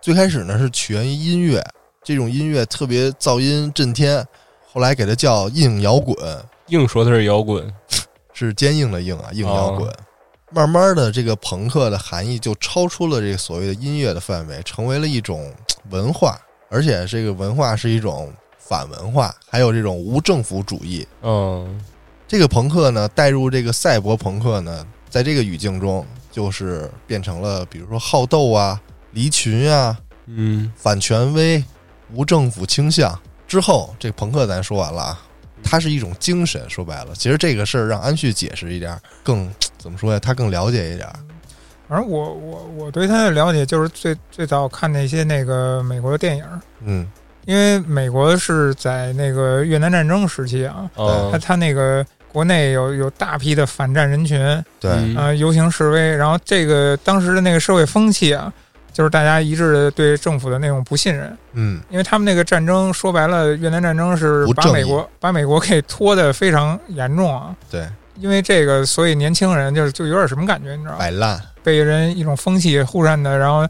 [0.00, 1.60] 最开始呢是起源于音乐，
[2.04, 4.24] 这种音乐特别噪音震天，
[4.72, 6.16] 后来给它叫硬摇滚，
[6.68, 7.68] 硬说它是摇滚。
[8.32, 9.92] 是坚硬的硬啊，硬摇滚。
[10.52, 15.52] 慢慢的，这个朋克的含义就超出了这个所谓的音乐的范围，成为了一种
[15.90, 21.04] 文化，而且这个文化是一种反文化，还有这种无政府主义。
[21.22, 21.80] 嗯
[22.28, 28.78] 这个朋克呢，带入这个赛博朋克呢，在这个语境中，就是变成了比如说好斗啊、
[29.12, 29.96] 离群啊、
[30.26, 31.64] 嗯反权威、
[32.12, 33.18] 无政府倾向。
[33.48, 35.20] 之后，这朋克咱说完了啊，
[35.64, 36.62] 它是一种精神。
[36.68, 40.20] 说白了，其实这个事儿让安旭解释一点儿，更怎么说呀？
[40.20, 41.14] 他更了解一点儿。
[41.88, 46.44] 反正我我我对他的了解就是最最早看那些那个美国的电影，
[46.84, 47.10] 嗯
[47.46, 52.04] 因为美国是在那个越南战争时期啊，啊他他那个
[52.36, 58.52] 国内有有大批的反战人群啊、对，啊游行示威，然后这个当时的那个社会风气啊，
[58.92, 61.80] 就是大家一致的对政府的那种不信任，嗯。
[61.88, 67.56] 因为他们那个战争说白了，越南战争是把美国把美国给拖得非常严重啊。
[67.70, 70.98] 对，因为这个，所以年轻人就是就有点什么感觉，你知道吧？
[70.98, 71.40] 摆烂。
[71.62, 73.66] 被人一种风气忽然的，然后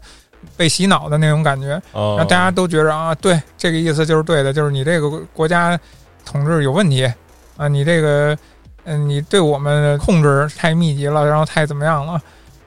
[0.57, 5.79] 被洗脑的那种感觉，啊，然后大家都觉着啊，对这个意思就是对的，就是你这个国家
[6.25, 7.09] 统治有问题
[7.55, 8.37] 啊，你这个
[8.87, 12.21] 嗯，你对我们控制太密集了，然后太怎么样了，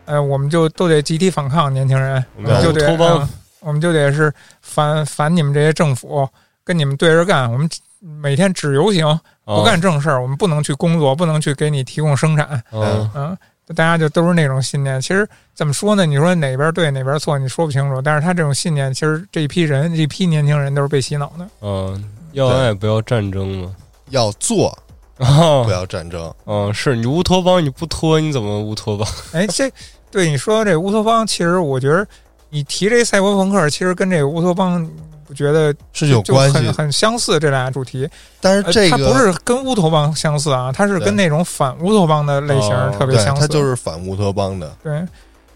[0.05, 3.29] 呃，我们就都得集体反抗，年轻人，我们就得脱帮嗯
[3.61, 6.29] 我们就得是反反你们这些政府，
[6.65, 9.05] 跟你们对着干，我们每天只游行，
[9.45, 13.39] 不啊干正事儿，我们不能去工作，不能去给你提供生产，嗯嗯，
[13.77, 14.99] 大家就都是那种信念。
[15.01, 16.07] 其实怎么说呢？
[16.07, 18.01] 你说哪边对哪边错，你说不清楚。
[18.01, 21.47] 但是他这种信念，其实这一批人，这一批年轻人都是被洗脑的。
[21.61, 22.03] 嗯，
[22.33, 23.77] 要爱不要战争嘛。
[24.09, 24.77] 要做
[25.21, 26.33] 啊不要战争。
[26.47, 29.07] 嗯，是你乌托邦你不脱你怎么乌托邦？
[29.33, 29.71] 哎，这
[30.11, 32.07] 对你说这乌托邦，其实我觉得
[32.49, 34.91] 你提这赛博朋克，其实跟这个乌托邦，
[35.29, 37.39] 我觉得是有关系很，很相似。
[37.39, 38.09] 这俩主题，
[38.41, 43.43] 但是呃这个它不是跟乌托邦相似啊，它是跟那种反乌托邦的类型特别相似。
[43.43, 44.97] 它就是反乌托邦的，对，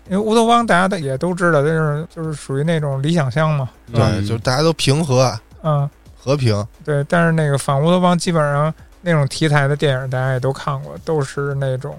[0.08, 3.68] 因为乌托邦大家都也都知道，就是就是属于那种理想乡嘛。
[3.92, 7.02] 对，嗯就是大家都平和嗯，和平，对。
[7.08, 8.72] 但是那个反乌托邦基本上
[9.06, 11.94] 那种题材的电影，大家也都看过，都是那种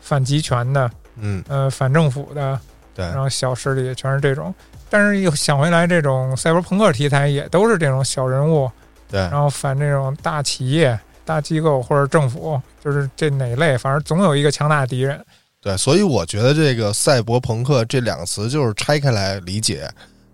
[0.00, 2.58] 反集权的，嗯，呃，反政府的，
[2.92, 4.52] 对然后小势力全是这种。
[4.90, 8.68] 但是又想回来，这种赛博朋克题材也都是这种小人物，
[9.08, 15.24] 对然后反这种大企业、大机构或者政府，就是这哪类，反正总有一个强大的敌人。
[15.60, 19.88] 对，所以我觉得这个赛博朋克这两个词就是拆开来理解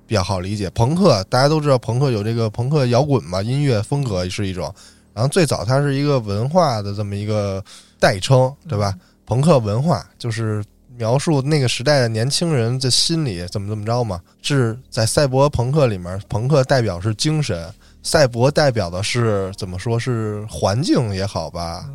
[0.06, 0.70] 比较好理解。
[0.70, 4.74] 朋克大家都知道，朋克有这个朋克摇滚嘛，音乐风格是一种。
[5.14, 7.62] 然后最早它是一个文化的这么一个
[7.98, 8.94] 代称，对吧？
[9.26, 10.64] 朋克文化就是
[10.96, 14.20] 描述那个时代的年轻人的心理怎么怎么着嘛。
[14.42, 17.72] 是在赛博朋克里面，朋克代表是精神，
[18.02, 21.88] 赛博代表的是怎么说是环境也好吧，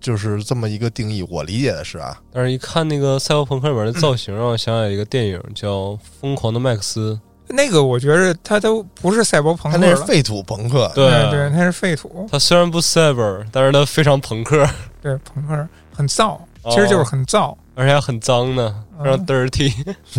[0.00, 1.22] 就是这么一个定义。
[1.28, 5.68] 我理解的是啊，但是一看那个赛博朋克里面的造型，让我想起来一个电影叫
[6.20, 7.14] 《疯狂的麦克斯》。
[7.48, 14.68] 那个我觉着它都不是赛博朋克了，他那是废土朋克，对对对，它是废土，它虽然不 cyber，但是它非常朋克，
[15.00, 16.38] 对朋克很燥，
[16.70, 17.54] 其实就是很燥。
[17.74, 19.72] 而且还很脏呢，非常嗯 dirty。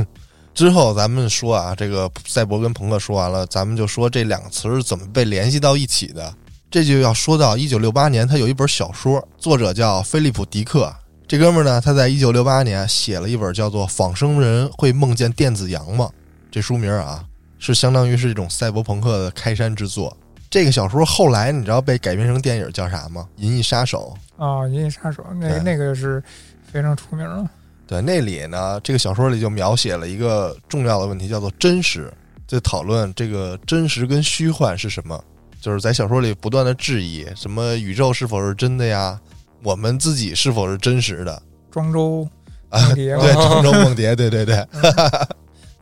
[0.56, 6.34] 之后咱们说啊，这个赛博跟朋克说完了，咱们就说这两个词是怎么被联系到一起的。
[6.72, 10.94] 这就要说到一九六八年，他有一本小说，作者叫菲利普·迪克。
[11.28, 16.10] 这哥们儿呢，他在一九六八年写了一本叫做《仿生人会梦见电子羊吗》
[16.52, 17.24] 这书名啊，
[17.58, 20.16] 是相当于是一种赛博朋克的开山之作。
[20.50, 23.28] 这个小说后来你知道被改编成电影叫啥吗？
[23.42, 24.18] 《银翼杀手》。
[24.44, 26.24] 啊，银翼杀手那那个是
[26.72, 27.50] 非常出名的。
[27.86, 32.12] 对，那里呢，这个小说里就描写了一个重要的问题，叫做真实。
[32.48, 35.24] 就讨论这个真实跟虚幻是什么，
[35.62, 39.20] 就是在小说里不断的质疑什么宇宙是否是真的呀，
[39.62, 42.28] 我们自己是否是真实的庄周
[42.70, 42.92] 啊？
[42.96, 44.66] 对，庄周梦蝶，对对对。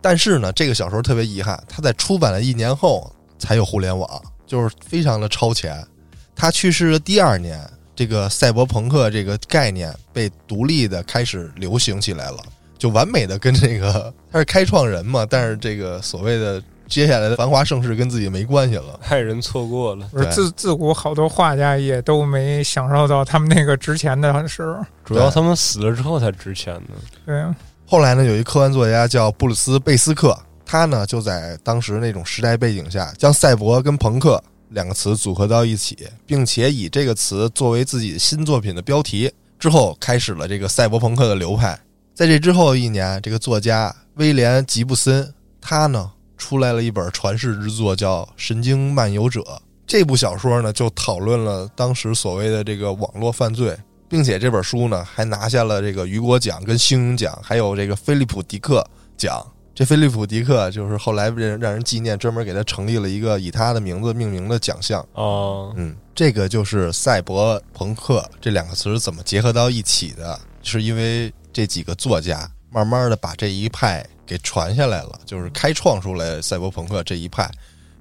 [0.07, 4.09] 但是呢，这个小说特别遗憾，它在出版了一年后才有互联网，
[4.45, 5.85] 就是非常的超前。
[6.33, 7.59] 他去世的第二年，
[7.93, 12.37] 这个赛博朋克这个概念被独立的开始流行起来了，
[12.77, 18.97] 就完美的跟这个他是开创人嘛，但是这个所谓的接下来的繁华盛世跟自己没关系了。
[19.01, 20.07] 害人错过了。
[20.31, 24.77] 自自古好多画家也都没享受到他们那个值钱的时候。
[25.03, 26.95] 主要他们死了之后才值钱呢。
[27.25, 27.53] 对啊，
[27.89, 39.31] 后来呢，有一科幻作家叫布鲁斯·贝斯克，他呢就在当时那种时代背景下，将赛博跟朋克两个词组合到一起，并且以这个词作为自己新作品的标题。
[39.57, 41.79] 之后开始了这个赛博朋克的流派。
[42.13, 49.39] 在这之后一年，这个作家威廉·吉布森，他呢出来了一本传世之作，叫《神经漫游者》。
[49.87, 53.73] 这部小说呢，就讨论了当时所谓的这个网络犯罪，
[54.09, 58.85] 并且这本书呢还拿下了这个雨果奖、跟星云奖，还有这个菲利普·迪克
[59.17, 59.45] 奖。
[59.75, 65.05] 这菲利普·迪克就是后来让让人纪念，专门给他成立了一个以他的名字命名的奖项。
[65.13, 77.47] 哦，嗯，这个就是赛博朋克这两个词是怎么结合到一起的，是因为这几个作家慢慢的把这一派给传下来了，就是开创出来赛博朋克这一派。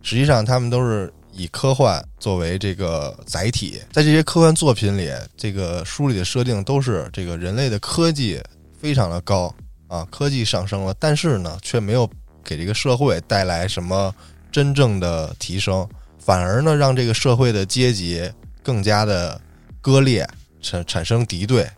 [0.00, 8.42] 实际上，他们都是以科幻作为这个载体，在这些科幻作品里，这个书里的设定都是这个人类的科技
[8.80, 9.54] 非常的高
[9.86, 12.08] 啊，科技上升了，但是呢，却没有
[12.42, 14.14] 给这个社会带来什么
[14.50, 15.86] 真正的提升。
[16.18, 18.28] 反而呢，让这个社会的阶级
[18.62, 19.40] 更加的
[19.80, 20.26] 割裂，
[20.60, 21.68] 产产生敌对。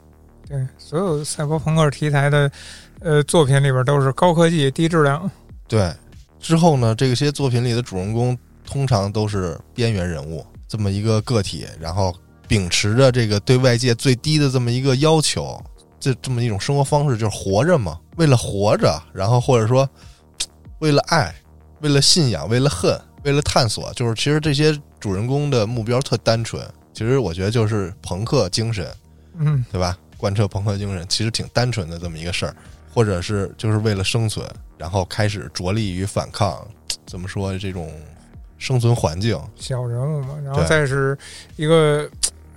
[0.48, 2.50] 对，所有赛博朋克题材的
[3.00, 5.30] 呃作品里边都是高科技低质量。
[5.66, 5.92] 对，
[6.40, 12.14] 之后呢，这些作品里的主人公通常都是边缘人物，这么一个个体，然后
[12.46, 15.58] 秉持着这个对外界最低的这么一个要求，
[15.98, 19.88] 这这么一种生活方式，就是活着嘛，为了活着，然后或者说
[20.80, 21.34] 为了爱，
[21.80, 26.62] 为了信仰，为了恨，为了探索，就是其实这些主人公的目标特单纯。
[26.92, 28.86] 其实我觉得就是朋克精神，
[29.38, 29.96] 嗯，对吧？
[30.18, 32.54] 贯彻朋克精神，其实挺单纯的这么一个事儿，
[32.92, 34.46] 或者是就是为了生存，
[34.76, 36.66] 然后开始着力于反抗，
[37.06, 37.90] 怎么说这种
[38.58, 39.40] 生存环境？
[39.56, 41.16] 小人物嘛，然后再是
[41.56, 42.08] 一个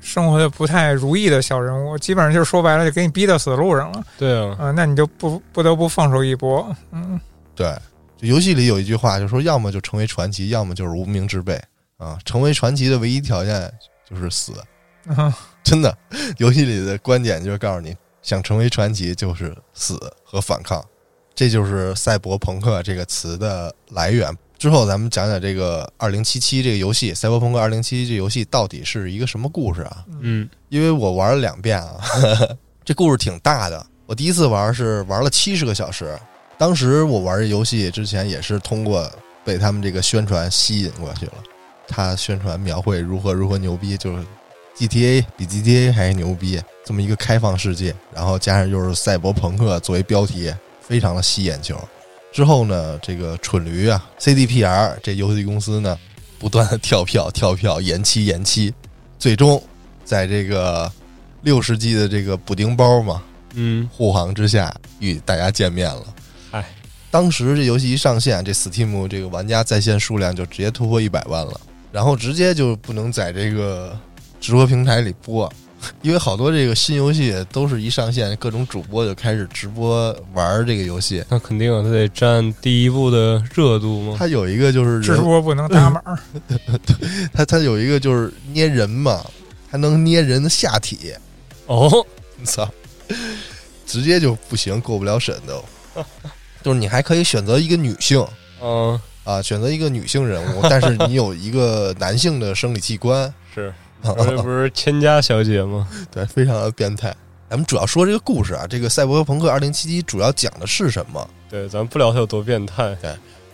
[0.01, 6.75] 生活的不太如意的小人物，基本上就是说白了，就给你逼到死路上了对啊，啊、那你就不不得不放手一搏。
[6.91, 7.19] 嗯，
[7.55, 7.73] 对，
[8.17, 11.61] 就游戏里有一句话，就说要么就成为传奇，要么就是无名之辈
[11.97, 12.17] 啊。
[12.25, 13.71] 成为传奇的唯一条件
[14.09, 14.53] 就是死，
[15.15, 15.95] 啊 真的，
[16.37, 20.83] 游戏里的观点就是告诉你，想成为传奇就是死和反抗。
[21.33, 24.35] 这就是赛博朋克这个词的来源。
[24.61, 30.05] 之后咱们讲讲这个二零七七这个游戏，赛博朋克二零七七这游戏到底是一个什么故事啊？
[30.21, 31.97] 嗯因为我玩了两遍啊，
[32.85, 33.83] 这故事挺大的。
[34.05, 36.15] 我第一次玩是玩了七十个小时，
[36.59, 39.11] 当时我玩这游戏之前也是通过
[39.43, 41.33] 被他们这个宣传吸引过去了。
[41.87, 44.23] 他宣传描绘如何如何牛逼，就是
[44.77, 51.75] GTA 比 GTA 还牛逼，这么一个开放世界，然后加上又是赛博朋克作为标题，非常的吸眼球。
[52.31, 55.97] 之后呢，这个蠢驴啊，CDPR 这游戏公司呢，
[56.39, 58.73] 不断的跳票、跳票、延期、延期，
[59.19, 59.61] 最终
[60.05, 60.89] 在这个
[61.41, 63.21] 六十 G 的这个补丁包嘛
[63.53, 66.05] 嗯，护航之下，与大家见面了。
[66.49, 66.65] 嗨，
[67.09, 71.59] 当时这游戏一上线，这 Steam 这个玩家在线数量就直接突破一百万了，
[71.91, 73.99] 然后直接就不能在这个
[74.39, 75.51] 直播平台里播，
[76.01, 81.23] 因为好多这个新游戏都是一上线，各种主播就开始直播玩这个游戏。
[81.29, 84.15] 那肯定啊，他得占第一部的热度嘛。
[84.17, 86.17] 它有一个就是直，播不能打码儿，
[87.33, 89.25] 它它有一个就是捏人嘛，
[89.69, 91.13] 还能捏人的下体，
[91.65, 92.05] 哦，
[92.43, 92.69] 操，
[93.85, 95.63] 直接就不行，过不了审都。
[96.63, 98.23] 就是你还可以选择一个女性
[98.61, 103.73] 嗯，啊，选择一个女性人物，但是你有一个男性的生理器官，是，
[104.25, 105.87] 这不是千家小姐吗？
[106.11, 107.15] 对，非常的变态。
[107.49, 109.71] 咱们主要说这个故事啊，这个《赛博朋克2077》
[110.03, 111.29] 主要讲的是什么？
[111.49, 112.97] 对，咱不聊它有多变态。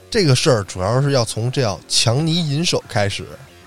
[0.09, 3.25] 这个事儿主要是要从这叫强尼银手开始。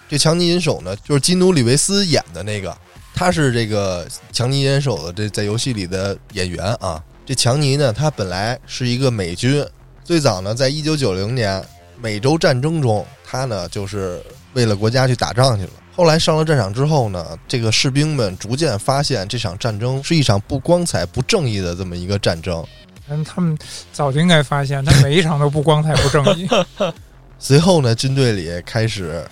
[0.08, 2.76] 这强尼银手呢，就是基努里维斯演的那个，
[3.14, 7.02] 他是这个强尼银手的这在游戏里的演员啊。
[7.26, 9.64] 这强尼呢，他本来是一个美军，
[10.02, 11.62] 最早呢，在一九九零年
[12.00, 14.22] 美洲战争中，他呢就是
[14.54, 15.70] 为了国家去打仗去了。
[15.94, 22.64] 后来上了战场之后呢，这个士兵们逐渐发现这场战争是一场不光彩、不正义的这么一个战争。
[23.08, 23.58] 嗯，他们
[23.92, 26.48] 早就应该发现，他每一场都不光彩不正义。
[27.38, 29.22] 随后呢，军队里开始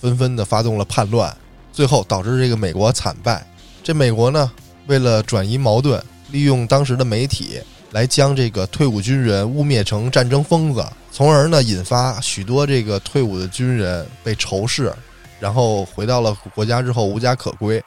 [0.00, 1.34] 纷纷的发动了叛乱，
[1.72, 3.46] 最后导致这个美国惨败。
[3.82, 4.50] 这美国呢，
[4.86, 7.60] 为了转移矛盾，利用当时的媒体
[7.92, 14.92] 来将这个退伍军人污蔑成战争疯子，从而呢引发许多这个退伍的军人被仇视，
[15.40, 17.82] 然后回到了国家之后无家可归，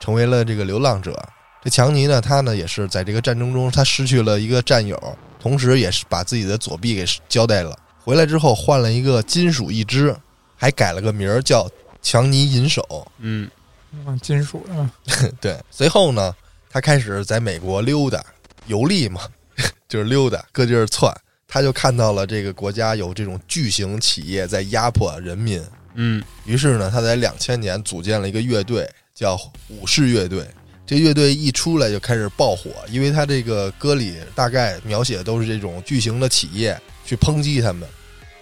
[0.00, 1.20] 成为了这个流浪者。
[1.62, 5.00] 这强尼呢，他呢也是在这个战争中，他失去了一个战友，
[5.40, 7.78] 同时也是把自己的左臂给交代了。
[8.04, 10.16] 回来之后换了一个金属义肢，
[10.56, 11.70] 还改了个名儿叫
[12.02, 13.06] 强尼银手。
[13.18, 13.48] 嗯，
[13.92, 14.66] 嗯，金属
[15.06, 16.34] 的，对，随后呢，
[16.68, 18.24] 他开始在美国溜达
[18.66, 19.20] 游历嘛，
[19.88, 21.14] 就是溜达 各地儿窜。
[21.46, 25.62] 他就看到了这个国家有这种巨型企业在压迫人民，
[25.94, 29.38] 嗯，于是呢，他在两千年组建了一个乐队，叫
[29.68, 30.46] 武士乐队。
[30.84, 37.88] 这乐队一出来就开始爆火，因为他这个歌里大概描写的都是这种巨型的企业去抨击他们。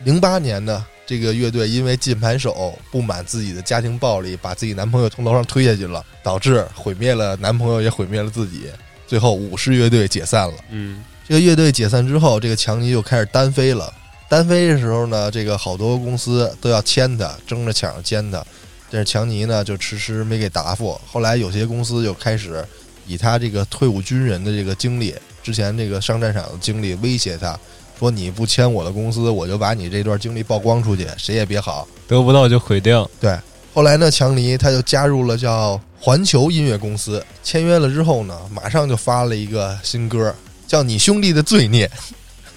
[0.05, 8.63] 零八年呢，这个乐队因为键盘手不满自己的家庭暴力，把自己男朋友从楼上推下去了，导致毁灭了男朋友，也毁灭了自己。
[9.07, 10.55] 最后，武士乐队解散了。
[10.71, 13.93] 嗯，这个乐队解散之后，这个强尼就开始单飞了。
[14.31, 18.41] 单飞的时候呢，这个好多公司都要签他，争着抢着签他，
[18.89, 20.97] 但是强尼呢就迟迟没给答复。
[21.05, 22.65] 后来有些公司就开始
[23.09, 25.13] 以他这个退伍军人的这个经历，
[25.43, 27.59] 之前这个上战场的经历威胁他，
[27.99, 31.89] 说你不签我的公司，我就把你这段经历曝光出去，谁也别好。
[32.07, 33.11] 得不到就毁掉。
[33.21, 33.37] 对，
[33.75, 40.33] 后来呢，强尼他就加入了叫环球音乐公司，签约了之后呢，马上就发了一个新歌，
[40.69, 41.89] 叫《你兄弟的罪孽》。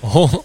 [0.01, 0.43] 哦，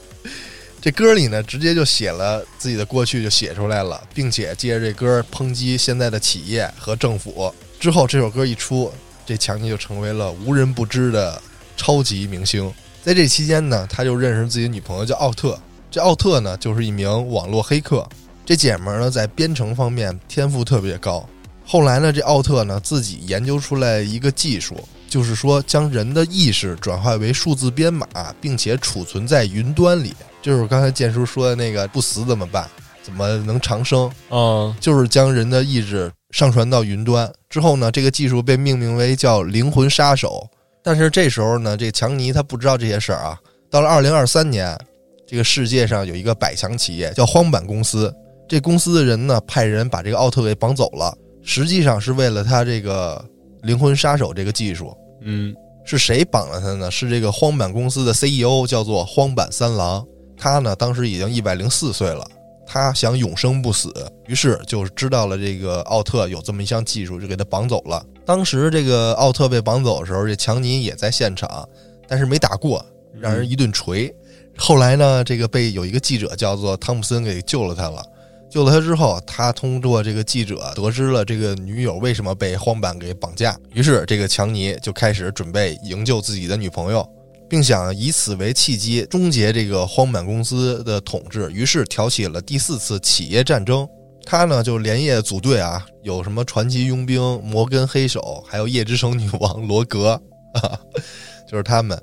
[0.81, 7.53] 这歌里呢，直接就写了自己的过去，就写出来了，并且借着这歌抨击现在的企业和政府。
[7.81, 8.91] 之后这首歌一出，
[9.27, 11.43] 这强尼就成为了无人不知的
[11.77, 12.73] 超级明星。
[13.03, 15.59] 在这期间呢，他就认识自己女朋友叫奥特。
[15.91, 18.09] 这奥特呢，就是一名网络黑客。
[18.47, 21.29] 这姐们儿呢，在编程方面天赋特别高。
[21.67, 24.77] 后来呢，这奥特呢自己研究出来一个技术，
[25.09, 28.07] 就是说将人的意识转化为数字编码，
[28.41, 30.15] 并且储存在云端里。
[30.41, 32.69] 就是刚才建叔说的那个不死怎么办？
[33.03, 34.11] 怎么能长生？
[34.29, 40.47] 嗯，就是将人的意志上传到云端之后呢，这个技术被命名为叫灵魂杀手。
[40.83, 43.39] 但是这时候呢，这强尼他不知道这些事儿啊。
[43.71, 44.79] 到了二零二三年，
[45.27, 48.15] 这个世界上有一个百强企业叫荒坂公司，
[48.47, 53.23] 这公司的人呢派人把这个奥特给绑走了，实际上是为了他这个
[53.63, 54.95] 灵魂杀手这个技术。
[55.23, 56.91] 嗯，是谁绑了他呢？
[56.91, 60.07] 是这个荒坂公司的 CEO，叫做荒坂三郎。
[60.39, 62.25] 他呢，当时已经一百零四岁了，
[62.67, 63.93] 他想永生不死，
[64.27, 68.05] 于是就知道了这个奥特有这么一项技术，就给他绑走了。
[68.25, 71.69] 当时这个奥特被绑走的时候，这强尼也在现场，
[72.07, 72.85] 但是没打过，
[73.19, 74.15] 让人一顿锤。
[74.57, 78.05] 后来呢，这个被有一个记者叫做汤姆森给救了他了。
[78.51, 87.07] 救了他之后，他通过这个记者得知了这个女友为什么被荒坂给绑架，于是这个强尼就开始准备营救自己的女朋友，
[87.49, 93.89] 并想以此为契机终结这个荒坂公司的统治，于是挑起了第四次企业战争。
[94.25, 100.21] 他呢就连夜组队啊，有什么传奇佣兵摩根黑手，还有夜之城女王罗格，
[100.53, 100.79] 啊，
[101.51, 101.99] 就是他们，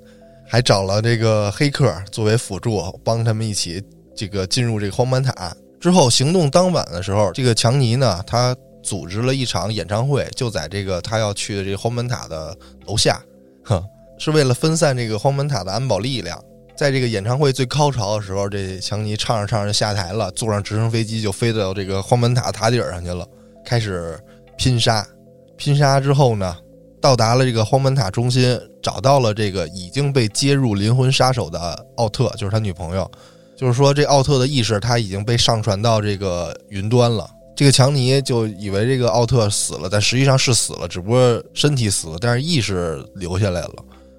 [0.47, 3.83] 还找了这个黑客作为辅助，帮他们一起
[4.15, 5.55] 这个进入这个荒坂塔。
[5.79, 13.21] 之后行动当晚的时候，这个强尼呢，他组织了一场演唱会，就在这个他要去的这个荒坂塔的楼下，
[14.17, 16.39] 是为了分散这个荒门塔的安保力量。
[16.75, 23.25] 在这个演唱会最高潮的时候，这强尼唱着唱着下台了，坐上直升飞机就飞到这个荒门塔塔顶上去了，
[23.65, 24.19] 开始
[24.57, 25.07] 拼杀。
[25.55, 26.57] 拼杀之后呢，
[26.99, 33.09] 到达了这个荒门塔中心，找到了这个已经被接入灵魂杀手的奥特，就是他女朋友。
[33.55, 37.25] 就是说，这奥特的意识他已经被上传到这个云端了。
[37.55, 43.75] 这个强尼就以为这个奥特死了，但实际上是死了，只不过身体死了，但是意识留下来了。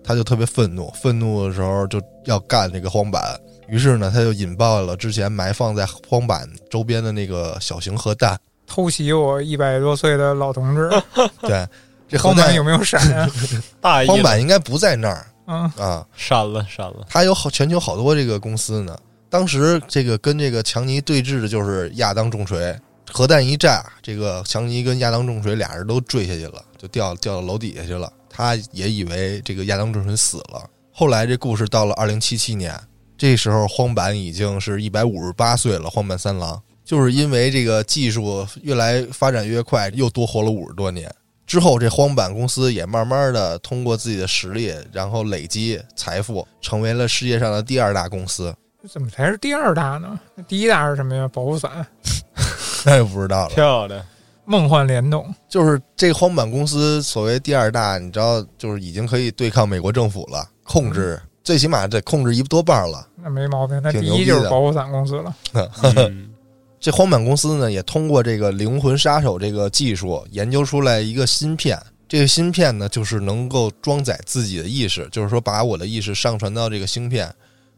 [0.07, 3.21] 他就特别愤怒，愤怒的时候就要干这个荒坂。
[3.69, 10.89] 于是呢，他就引爆了之前埋放在荒坂周边的那个小型核弹，偷袭我一百多岁的老同志。
[11.43, 11.67] 对，
[12.09, 13.29] 这核荒坂有没有闪啊？
[13.83, 16.07] 大荒坂应该不在那儿嗯，啊。
[16.15, 18.97] 闪了闪了，他有好全球好多这个公司呢。
[19.29, 22.79] 当时这个跟这个强尼对峙的就是亚当重锤，
[23.11, 28.13] 核弹一炸，这个强尼跟亚当重锤俩人都坠下去了，就掉掉到楼底下去了。
[28.37, 30.69] 他也以为这个亚当正淳死了。
[30.93, 32.79] 后来这故事到了二零七七年，
[33.17, 35.89] 这时候荒坂已经是一百五十八岁了。
[35.89, 41.11] 荒坂三郎就是因为这个技术越来发展越快，又多活了五十多年。
[41.47, 48.55] 之后，这荒坂公司也慢慢的通过自己的实力，然后累积财富，成为了世界上的第二大公司。
[48.89, 50.19] 怎么才是第二大呢？
[50.47, 51.27] 第一大是什么呀？
[51.33, 51.87] 保护伞、
[52.85, 53.55] 那就不知道了。
[53.55, 54.05] 漂亮，
[54.47, 55.33] 梦幻联动。
[55.49, 63.07] 就是这个荒坂公司所谓第二大，你知道，就是已经可以对抗美国政府了，控制最起码得控制一多半了。
[63.23, 63.81] 那没毛病。
[63.83, 65.37] 那挺第一就是保护伞公司了。
[65.83, 66.31] 嗯
[66.79, 71.77] 这荒坂公司呢，也通过这个灵魂杀手这个技术，研究出来一个芯片。
[72.07, 77.29] 这个芯片呢，就是能够装载自己的意识，就是说把我的意识上传到这个芯片，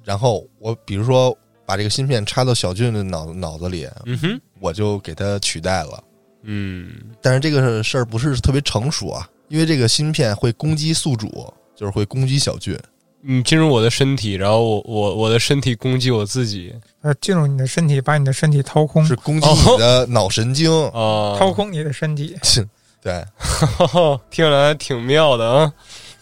[0.04, 6.02] 然后我比如说把这个芯片插到小俊的脑脑子里，嗯哼，我就给他取代了。
[6.42, 12.78] 嗯，但是这个事儿不是特别成熟啊，因为这个芯片会攻击宿主，就是会攻击小俊。
[13.20, 16.72] 你进入我的身体，然后我我我的身体攻击我自己
[17.02, 20.72] 呃，进入你的身体，把你的身体掏空，是攻击你的脑神经。
[20.90, 22.36] 啊，掏空你的身体。
[23.02, 23.24] 对，
[24.30, 25.72] 听起来挺妙的啊。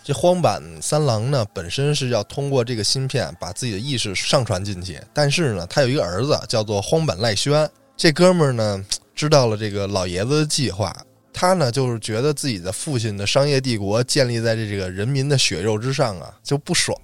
[0.03, 8.85] 这荒坂三郎呢，本身是要通过这个芯片把自己的意识上传进去，但是呢，他有一个儿子叫做荒坂赖宣，这哥们儿呢
[9.17, 10.95] 知道了这个老爷子的计划，
[11.33, 16.97] 他呢就是觉得自己的父亲的商业帝国建立在这这个人民的血肉之上啊，就不爽，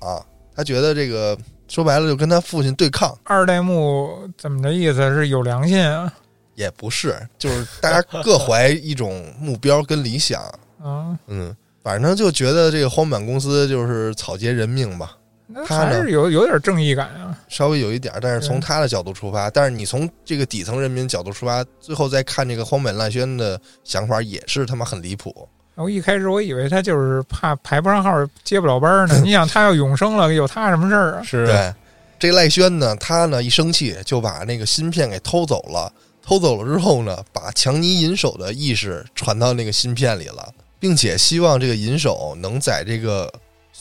[0.55, 1.37] 他觉得这个
[1.69, 3.19] 说白了就跟他父亲对抗。
[3.25, 6.13] 二代目怎么的意思是有良心啊？
[6.55, 10.43] 也不是，就是大家各怀一种目标跟理想，
[10.83, 15.22] 啊，嗯，反正就觉得这个荒坂公司就是草菅人命吧，那
[15.67, 17.37] 他还是有有点正义感啊。
[17.49, 25.49] 稍微有一点儿，但是从他的角度出发，但是你从这个底层人民角度出发，最后再看这个荒本赖宣的想法，也是他妈很离谱。
[25.75, 28.11] 我一开始我以为他就是怕排不上号，
[28.45, 29.21] 接不了班呢。
[29.25, 31.23] 你想他要永生了，有他什么事儿啊？
[31.23, 31.75] 是，对，
[32.19, 35.93] 这赖宣呢，他呢一生气就把那个芯片给偷走了，
[36.23, 43.33] 偷走了之后呢，把强尼银手的意识传到那个芯片里了，并且希望这个银手能在这个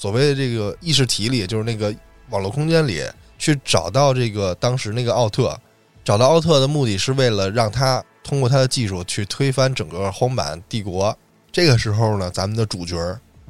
[0.01, 1.93] 所谓的这个意识体里，就是那个
[2.31, 3.03] 网络空间里
[3.37, 5.55] 去找到这个当时那个奥特。
[6.03, 11.15] 找到奥特的目的是为了让他通过他的技术去推翻整个荒坂帝国。
[11.51, 12.97] 这个时候呢，咱们的主角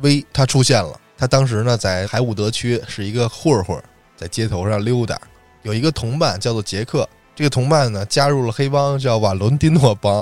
[0.02, 1.00] 威他出现了。
[1.18, 3.82] 他当时呢在海伍德区是一个混混，
[4.18, 5.18] 在街头上溜达，
[5.62, 7.08] 有一个同伴叫做杰克。
[7.34, 10.22] 这个同伴呢加入了黑帮，叫瓦伦蒂诺帮。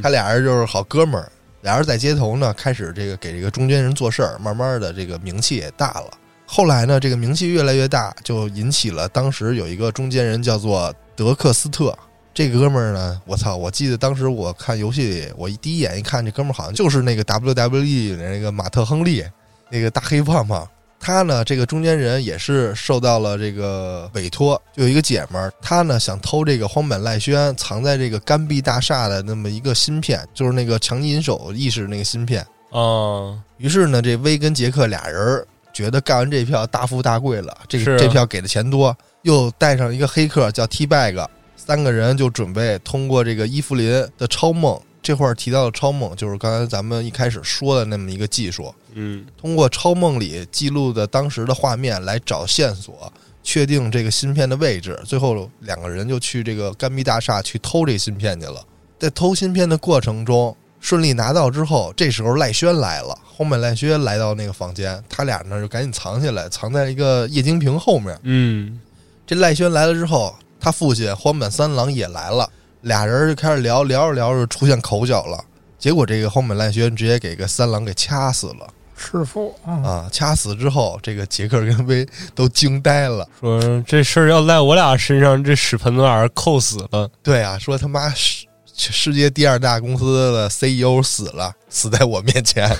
[0.00, 1.32] 他俩人就是好哥们儿，
[1.64, 6.10] 俩人在街头呢开始这个给这个中间人做事儿，慢慢的这个名气也大了。
[6.44, 11.98] 后来呢，这个名气越来越大，就引起了当时有一个中间人叫做德克斯特。
[12.34, 13.56] 这哥们儿呢，我操！
[13.56, 19.24] 我记得当时我看游戏里，我第一眼一看，这哥们儿好像就是那个 WWE 里那个马特·亨利，
[19.70, 20.68] 那个大黑胖胖。
[21.04, 32.40] 他呢，这个中间人也是受到了这个委托，就有一个姐们儿，她呢想偷这个荒坂赖宣藏在这个甘碧大厦的那么一个芯片，就是那个强尼银手意识那个芯片。
[32.70, 41.22] 啊，于是呢，这威跟杰克俩人觉得干完这票大富大贵了，这这票给的钱多，又带上一个黑客叫 T Bag，
[41.54, 44.80] 三个人就准备通过这个伊芙琳的超梦。
[45.02, 54.98] 这块儿提到的超梦，就是刚才咱们一开始说的那么一个技术，嗯通过超梦里记录的当时的画面来找线索，确定这个芯片的位置。
[55.04, 58.64] 最后两个人就去这个甘碧大厦去偷这个芯片去了。
[58.98, 68.18] 在偷芯片的过程中，顺利拿到之后，这时候赖轩来了，后面赖轩来到那个房间，他俩呢就赶紧藏起来，藏在一个液晶屏后面。
[68.22, 68.80] 嗯
[69.26, 72.48] 这赖轩来了之后，他父亲荒坂三郎也来了，
[72.82, 75.42] 俩人就开始聊，聊着聊着出现口角了。
[75.78, 78.66] 结果这个荒坂赖轩直接给个三郎给掐死了。
[78.96, 83.28] 弑父啊，啊，掐死之后，这个杰克跟威都惊呆了。
[83.40, 87.10] 说这事儿要赖我俩身上，这屎盆子玩意儿扣死了。
[87.22, 92.70] 对啊，说他妈世世界第二大公司的 CEO 死了，死在我面前，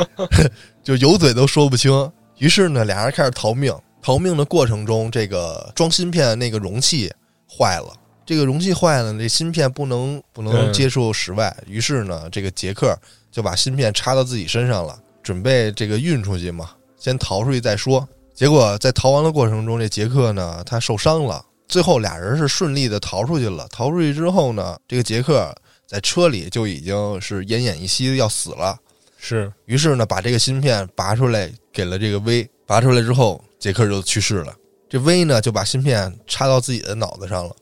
[0.82, 2.10] 就有嘴都说不清。
[2.38, 3.74] 于是呢，俩人开始逃命。
[4.02, 7.10] 逃命的过程中，这个装芯片的那个容器
[7.48, 7.90] 坏了。
[8.26, 11.56] 这个容器坏了，这芯片不能不能接触室外。
[11.66, 12.94] 于是呢，这个杰克
[13.32, 18.06] 就把芯片插到自己身上了，准备这个运出去嘛，先逃出去再说。
[18.34, 21.44] 结果在逃亡的过程中，这杰克呢他受伤了。
[21.66, 23.66] 最后俩人是顺利的逃出去了。
[23.72, 25.52] 逃出去之后呢，这个杰克
[25.86, 28.78] 在车里就已经是奄奄一息要死了。
[29.16, 32.48] 是于是呢，把这个芯片拔出来给了这个 V，。
[32.66, 34.54] 拔出来之后，杰克就去世了。
[34.88, 37.54] 这 V 呢就把芯片插到自己的脑子上了。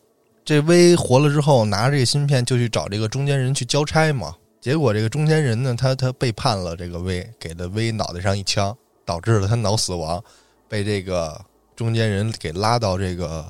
[0.45, 4.35] 这 V 活了之后，拿着这个芯片就去找这个中间人去交差嘛。
[4.63, 10.23] 结果这个中间人呢，他他背叛了这个 V，，给了 V 脑袋上一枪，导致了他脑死亡，
[10.69, 11.45] 被这个
[11.75, 13.45] 中间人给拉到这个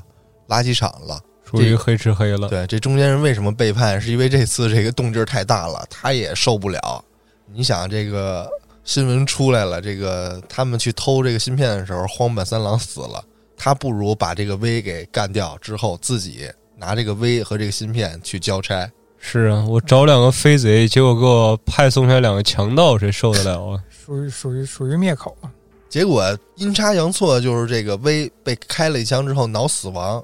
[0.49, 1.21] 垃圾场了。
[1.45, 2.49] 属于黑吃黑了。
[2.49, 4.01] 对，这中间人为什么背叛？
[4.01, 7.05] 是因为这次这个动静太大了，他也受不了。
[7.53, 8.49] 你想，这个
[8.83, 13.23] 新闻出来了，这个他们去偷这个芯片的时候，荒坂三郎死了，
[13.55, 18.91] 他不如把这个 V 给干掉之后，自己拿这个 V 和这个芯片去交差。
[19.25, 23.83] 是啊，我找两个飞贼，结果给我派送下两个强盗，谁受得了啊？
[23.89, 25.49] 属于属于属于灭口啊。
[25.89, 30.23] 结果阴差阳错，就是这个威被开了一枪之后脑死亡，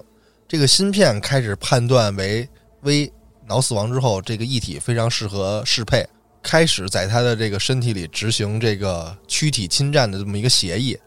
[0.48, 2.46] 这个芯片开始判断为
[2.82, 3.10] 威
[3.46, 6.06] 脑死亡之后，这个异体非常适合适配，
[6.42, 10.98] 开始在他的这个身体里执行这个躯体侵占的这么一个协议，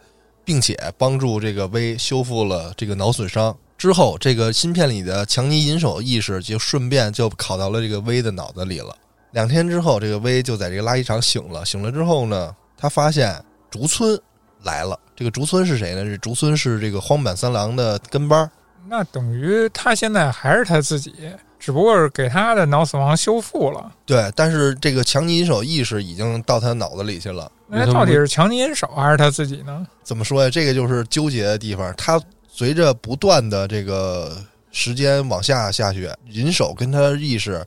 [0.45, 3.55] 并且帮助这个威修复了这个脑损伤。
[3.81, 8.95] 之后，这个芯片里的强尼银手意识就顺便就考到了这个威的脑子里了。
[9.31, 11.65] 两天之后，这个威就在这个垃圾场醒了。
[11.65, 14.15] 醒了之后呢，他发现竹村
[14.61, 14.99] 来了。
[15.15, 16.05] 这个竹村是谁呢？
[16.05, 18.51] 这竹村是这个荒坂三郎的跟班儿。
[18.87, 21.11] 那等于他现在还是他自己，
[21.59, 23.91] 只不过是给他的脑死亡修复了。
[24.05, 27.51] 对，但是这个强尼银手意识已经到他脑子里去了。
[27.65, 29.87] 那到底是强尼银手还是他自己呢？
[30.03, 30.51] 怎么说呀？
[30.51, 31.91] 这个就是纠结的地方。
[31.97, 32.21] 他
[32.53, 34.35] 随着不断的这个
[34.71, 37.65] 时间往下下去，银手跟他意识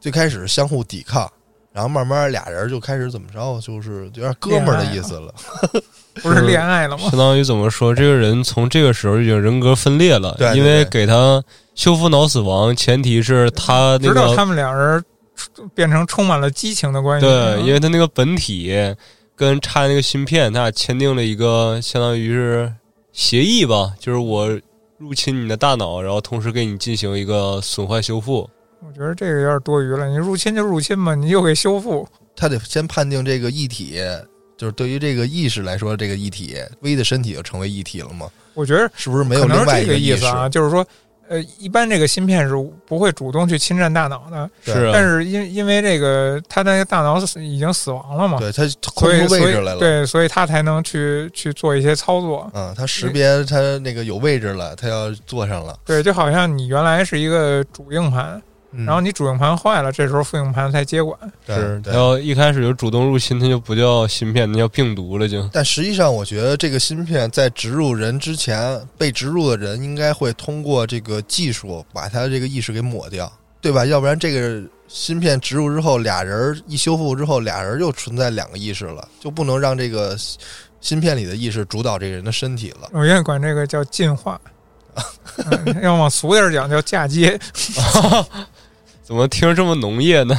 [0.00, 1.30] 最开始相互抵抗，
[1.72, 5.34] 然后慢慢俩人就开始怎么着，就是有点哥们儿的意思了。
[6.22, 7.04] 不是恋爱了吗？
[7.10, 11.42] 相当于怎么说，这个人从这个时候已经人格分裂了，对对因为给他
[11.74, 15.02] 修复脑死亡，前提是他那个直到他们俩人
[15.74, 17.26] 变成充满了激情的关系。
[17.26, 18.74] 对，因为他那个本体
[19.36, 22.70] 跟插那个芯片，他俩签订了一个相当于是
[23.12, 24.48] 协议吧，就是我
[24.98, 28.48] 入侵你的大脑，然后同时给你进行一个损坏修复。
[28.86, 30.08] 我觉得这个有点多余了。
[30.08, 32.08] 你入侵就入侵嘛，你又给修复。
[32.34, 34.00] 他得先判定这个异体，
[34.56, 38.30] 就是对于这个意识来说，这个异体 V 的身体就成为异体了吗？
[38.54, 40.86] 我觉得是不是没有另外一个意思啊，就是说，
[41.30, 49.78] 呃，一般这个芯片是不会主动去侵占大脑的，是啊，但是因因为这个他的大脑死已经死亡了嘛，对它空所以所以出位置来了。
[49.78, 52.50] 对，所以它才能去去做一些操作。
[52.52, 55.78] 嗯，它识别它那个有位置了，它要坐上了。
[55.86, 58.42] 对，就好像你原来是一个主硬盘，
[58.72, 61.18] 嗯然后你主硬盘坏了，这时候副硬盘才接管。
[61.46, 65.48] 是，然后一开始就主动入侵，它就不叫芯片，那叫病毒了就。
[65.52, 73.84] 但实际上，我觉得这个芯片在植入人之前，被植入的人应该会通过这个技术把他这个意识给抹掉，对吧？
[73.84, 80.16] 要不然这个芯片植入之后，俩人一修复之后，俩人又存在两个意识了，就不能让这个
[80.80, 82.88] 芯片里的意识主导这个人的身体了。
[82.92, 84.40] 我愿意管这个叫进化，
[85.50, 87.38] 嗯要往俗点讲叫嫁接。
[89.10, 90.38] 怎么听着这么农业呢？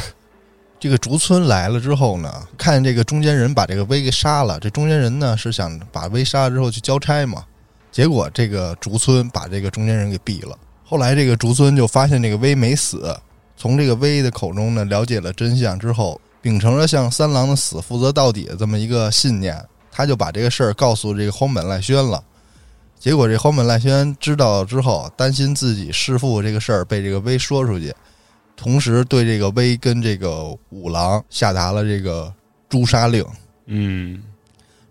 [0.79, 4.57] 这个竹村来了之后呢，看这个中间人把这个威给杀了。
[4.61, 7.43] 这中间人呢是想把威杀了之后去交差嘛，
[7.91, 10.57] 结果这个竹村把这个中间人给毙了。
[10.85, 13.13] 后来这个竹村就发现这个威没死，
[13.57, 19.61] 从这个威的口中呢了解了真相之后，秉承着向三郎的死负责到底的这么一个信念，
[19.91, 22.23] 他就把这个事儿告诉这个荒本赖宣了。
[22.97, 27.93] 结果这荒本赖宣知道之后，担心自己弑父这个事儿被这个威说出去，
[28.61, 32.31] 同时对这个威跟这个五郎下达了这个
[32.69, 33.25] 诛杀令。
[33.65, 34.21] 嗯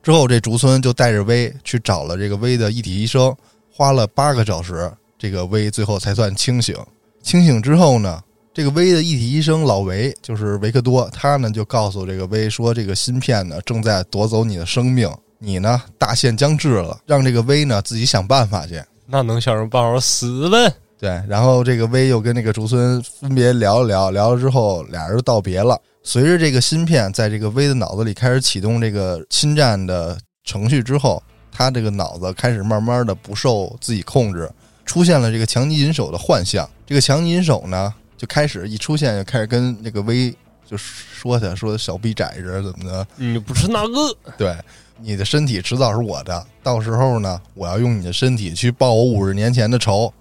[0.02, 3.32] 之后，这竹村就带着威去找了这个威的一体医生，
[3.72, 6.74] 花了八个小时，这个威最后才算清醒。
[7.22, 8.20] 清醒之后呢，
[8.52, 15.08] 这个威的一体医生老维就是维克多，他呢就告诉这个威说，这个芯片呢正在夺走你的生命，
[15.38, 18.82] 你呢大限将至了，让这个威呢自己想办法去。
[19.06, 20.00] 那能想什么办法？
[20.00, 20.74] 死呗！
[21.01, 25.80] 对，然后这个威又跟那个竹村分别聊了聊，聊了之后，俩人就道别了。
[26.03, 34.51] 随着这个芯片在这个威的脑子里开始启动这个侵占的程序之后，他这个脑子开始慢慢的不受自己控制，
[34.84, 36.68] 出现了这个强尼银手的幻象。
[36.86, 40.30] 这个强尼银手呢，就开始一出现就开始跟那个威
[40.66, 44.16] 就说他说小逼崽子怎么的，你不是那个？
[44.36, 44.55] 对，
[45.01, 50.12] 你的身体迟早是我的，到时候呢，我要用你的身体去报我五十年前的仇，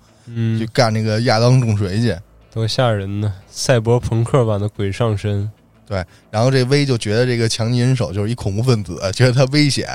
[0.58, 2.16] 去嗯，干那个亚当重锤去。
[2.52, 3.34] 多吓人呢！
[3.48, 5.50] 赛博朋克版的鬼上身。
[5.88, 9.88] 对然后这威就觉得这个强尼人手就是一恐怖分子，觉得他危险。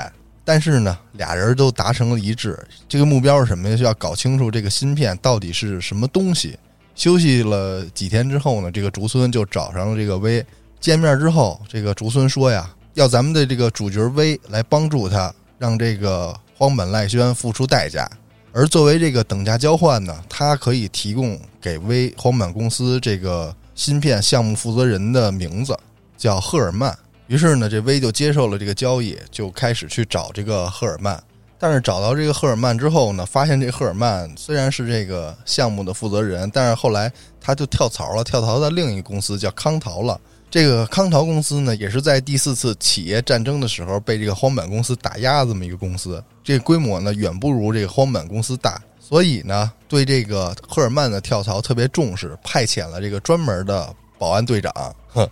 [0.43, 2.57] 但是呢，俩人都达成了一致，
[2.87, 3.75] 这个目标是什么呀？
[3.75, 6.57] 就要搞清楚这个芯片到底是什么东西。
[6.95, 10.45] 休息了几天之后呢，这个竹村就找上了这个威。
[10.79, 18.09] 见面之后，这个竹村说呀，要咱们的这个主角威来帮助他，让这个荒本赖宣付出代价。
[18.57, 25.77] 而作为这个等价交换呢，它可以提供给微荒板公司这个芯片项目负责人的名字，
[26.17, 26.97] 叫赫尔曼。
[27.27, 31.21] 于是呢，这微就接受了这个交易，就开始去找这个赫尔曼。
[31.59, 40.17] 但是找到这个赫尔曼之后呢，发现这赫尔曼虽然是这个项目的负责人，但是后来他就跳槽了，跳槽到另一个公司叫康陶了。
[40.49, 46.23] 这个康陶公司呢，也是在第四次企业战争的时候被这个荒坂公司打压这么一个公司。
[46.45, 54.71] 这规模呢，远不如这个荒坂公司大，所以呢，对这个赫尔曼的跳槽特别重视，派遣了这个专门的保安队长，
[55.07, 55.27] 哼，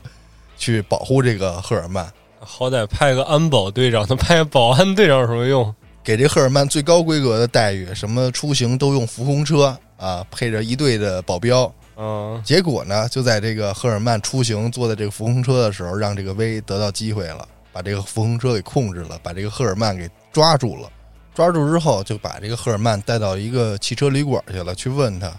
[0.58, 2.12] 去保护这个赫尔曼。
[2.40, 5.74] 好歹派个安保队长，他派个保安队长有什么用？
[6.04, 11.72] 给这赫尔曼最高规格的待遇，什么出行都用浮空车啊，配着一队的保镖。
[11.96, 20.90] 嗯，结果呢，就在这个赫尔曼出行坐在这个浮空车的时候，让这个威得到机会了，把这个浮空车给控制了，把这个赫尔曼给抓住了。
[21.36, 25.32] 抓住之后，就把这个赫尔曼带到一个汽车旅馆去了，去问他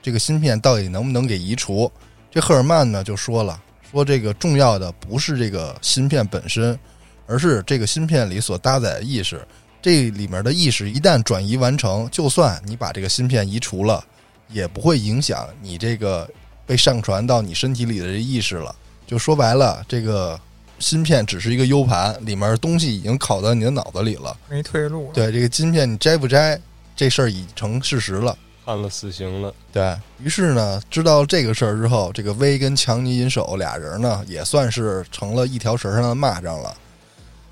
[0.00, 1.90] 这个芯片到底能不能给移除。
[2.30, 6.78] 这赫尔曼呢就说了，说这个重要的不是这个芯片本身，
[7.26, 9.46] 而是这个芯片里所搭载的意识。
[9.82, 14.02] 这里面的意识一旦转移完成，就算你把这个芯片移除了，
[14.48, 16.28] 也不会影响你这个
[16.64, 18.74] 被上传到你身体里的这意识了。
[19.06, 20.40] 就说白了，这个
[20.82, 24.36] 芯片只是一个 U 盘，里面东西已经拷到你的脑子里了。
[24.50, 25.12] 没退路了。
[25.14, 26.60] 对这个芯片，你摘不摘，
[26.96, 28.36] 这事儿已成事实了。
[28.64, 29.54] 判了死刑了。
[29.72, 36.74] 对于是呢，知道这个事儿之后，这个威跟强尼银手俩人呢，也算是成了一条绳上的蚂蚱了。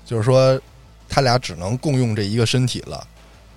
[0.05, 0.59] 就是说，
[1.07, 3.05] 他俩只能共用这一个身体了。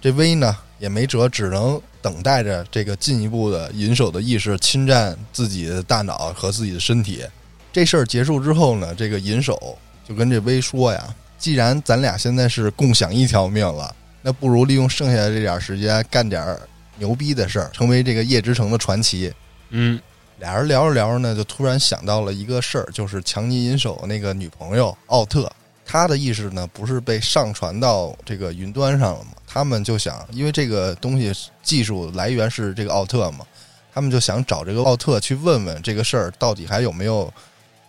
[0.01, 7.25] 这威呢，也没辙，只能等待着这个进一步的银手的意识侵占自己的大脑和自己的身体。
[7.75, 9.77] 这事儿结束之后呢，这个银手
[10.09, 16.61] 就跟这威说呀：“既然咱俩现在是共享一条命了，那不如利用剩下的这点时间干点儿
[16.99, 19.33] 牛逼的事儿，成为这个夜之城的传奇。”
[19.71, 20.01] 嗯，
[20.39, 25.51] 俩人聊着聊着呢，就突然想到了一个事儿，就是强尼银手那个女朋友奥特，
[25.85, 29.33] 她的意识呢不是被上传到这个云端上了吗？
[29.49, 31.33] 他们就想，因为这个东西
[31.65, 33.45] 技术来源是这个奥特嘛，
[33.93, 37.33] 他们就想找这个奥特去问问这个事儿到底还有没有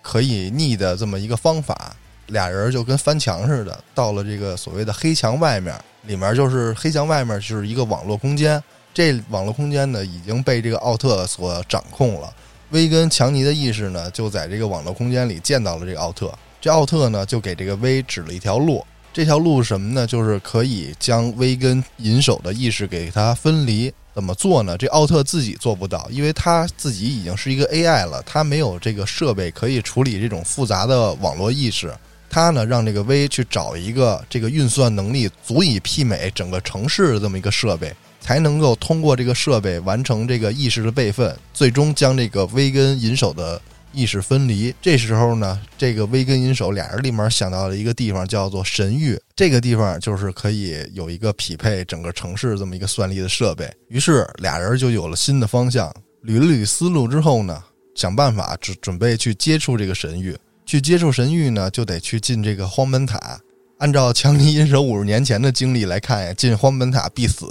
[0.06, 1.96] 可以逆的这么一个方法。
[2.28, 8.62] 俩人就跟翻墙似的，到了这个所谓的黑墙外面，里面就是黑墙外面就是一个网络空间。
[8.94, 12.34] 这网络空间呢已经被这个奥特所掌控了。
[12.70, 16.34] 威跟强尼的意识呢就在这个网络空间里见到了这个奥特。
[16.60, 18.84] 这奥特呢就给这个威指了一条路。
[19.14, 20.08] 这条路是什么呢？
[20.08, 23.94] 就是可以将威跟银手的意识给它分离。
[24.16, 24.78] 怎么做呢？
[24.78, 31.94] 这奥特自己做不到，因为他自己已经是一个 AI 了，他没有这个设备可以处理这种复杂的网络意识。
[32.30, 37.94] 他呢让这个 V 去找一个这个运算能力足以媲美整个城市的这么一个设备。
[38.22, 43.62] 才能够通过这个设备完成这个意识的备份，最终将这个 V 跟银手的
[43.96, 44.74] 意识分离。
[44.82, 49.20] 这时候呢，这个威根银手俩人立马想到了一个地方，叫做神域。
[49.36, 53.72] 这个地方就是可以有一个匹配整个城市这么一个算力的设备。
[53.88, 55.90] 于是俩人就有了新的方向，
[56.24, 57.64] 捋了捋思路之后呢，
[57.96, 60.38] 想办法准准备去接触这个神域。
[60.66, 63.40] 去接触神域呢，就得去进这个荒本塔。
[63.78, 67.46] 按照强尼银手五十年前的经历来看呀，进荒本塔必死。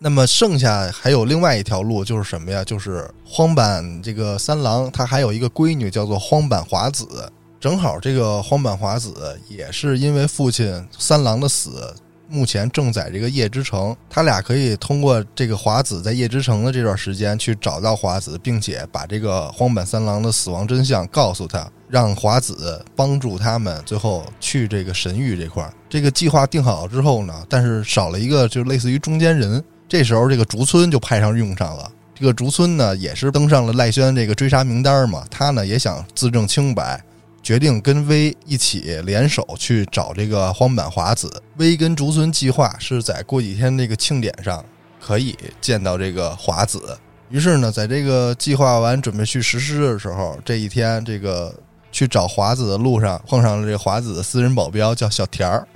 [0.00, 2.62] 那么剩下还有另外一条路，就是什么呀？
[2.62, 7.30] 就是荒坂这个三郎，他还有一个闺女叫做荒坂华子。
[7.58, 11.92] 正好这个荒坂华子也是因为父亲三郎的死，
[12.28, 13.96] 目前正在这个夜之城。
[14.08, 25.74] 他俩可以通过这个华子在夜之城的这段时间去找到华子，并且把这个荒坂三郎的死亡真相告诉他，让华子帮助他们最后去这个神域这块儿。
[25.88, 29.60] 这个计划定好之后呢，但是少了一个就类似于中间人。
[29.88, 31.90] 这时候这个竹村就派上用场了。
[32.14, 37.02] 这个竹村呢，也是登上了赖轩这个追杀名单嘛，他呢也想自证清白。
[37.40, 41.42] 决定跟威一起联手去找这个荒坂华子。
[41.56, 44.62] 威跟竹村计划是在过几天这个庆典上
[45.00, 46.98] 可以见到这个华子。
[47.30, 51.54] 于是呢，在这个计划完准备去实施的时候，这一天这个
[51.90, 55.66] 去找华子的路上碰上了这个华子的私人保镖，叫小田儿。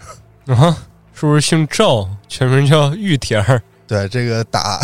[0.47, 0.77] 啊，
[1.15, 2.07] 是不是姓赵？
[2.29, 3.63] 全名叫玉田儿？
[3.87, 4.81] 对，这个打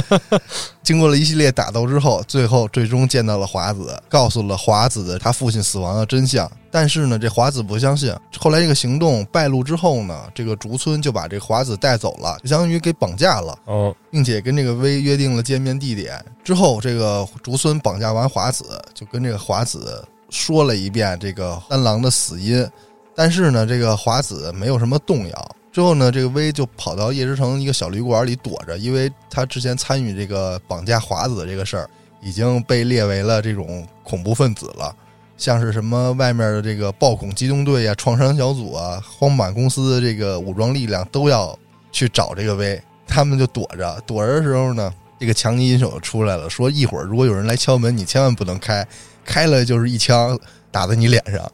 [0.82, 6.50] 经过了一系列打斗之后，最后最终见到了华子，告诉了华子他父亲死亡的真相。
[6.70, 8.12] 但是呢，这华子不相信。
[8.38, 13.58] 后来这个行动败露之后呢，这个竹村就把这华子带走了，相当于给绑架了。
[13.66, 16.24] 哦，并且跟这个威约定了见面地点。
[16.42, 22.66] 之后，这个竹村绑架完华子，就跟这个华子说了一遍这个三郎的死因。
[23.14, 25.56] 但是呢，这个华子没有什么动摇。
[25.74, 31.90] 之后呢，这个威就跑到叶之城一个小旅馆里躲着，因为他之前参与这个绑架华子的这个事儿，
[32.22, 34.94] 已经被列为了这种恐怖分子了。
[35.36, 41.58] 像是什么外面的这个暴恐机动队啊、创伤小组啊、荒坂公司的这个武装力量都要
[41.90, 44.00] 去找这个威，他们就躲着。
[44.06, 48.86] 躲着的时候呢，这个强尼银手出来了，说一会儿如果有人来敲门，你千万不能开，
[49.24, 50.38] 开了就是一枪
[50.70, 51.50] 打在你脸上。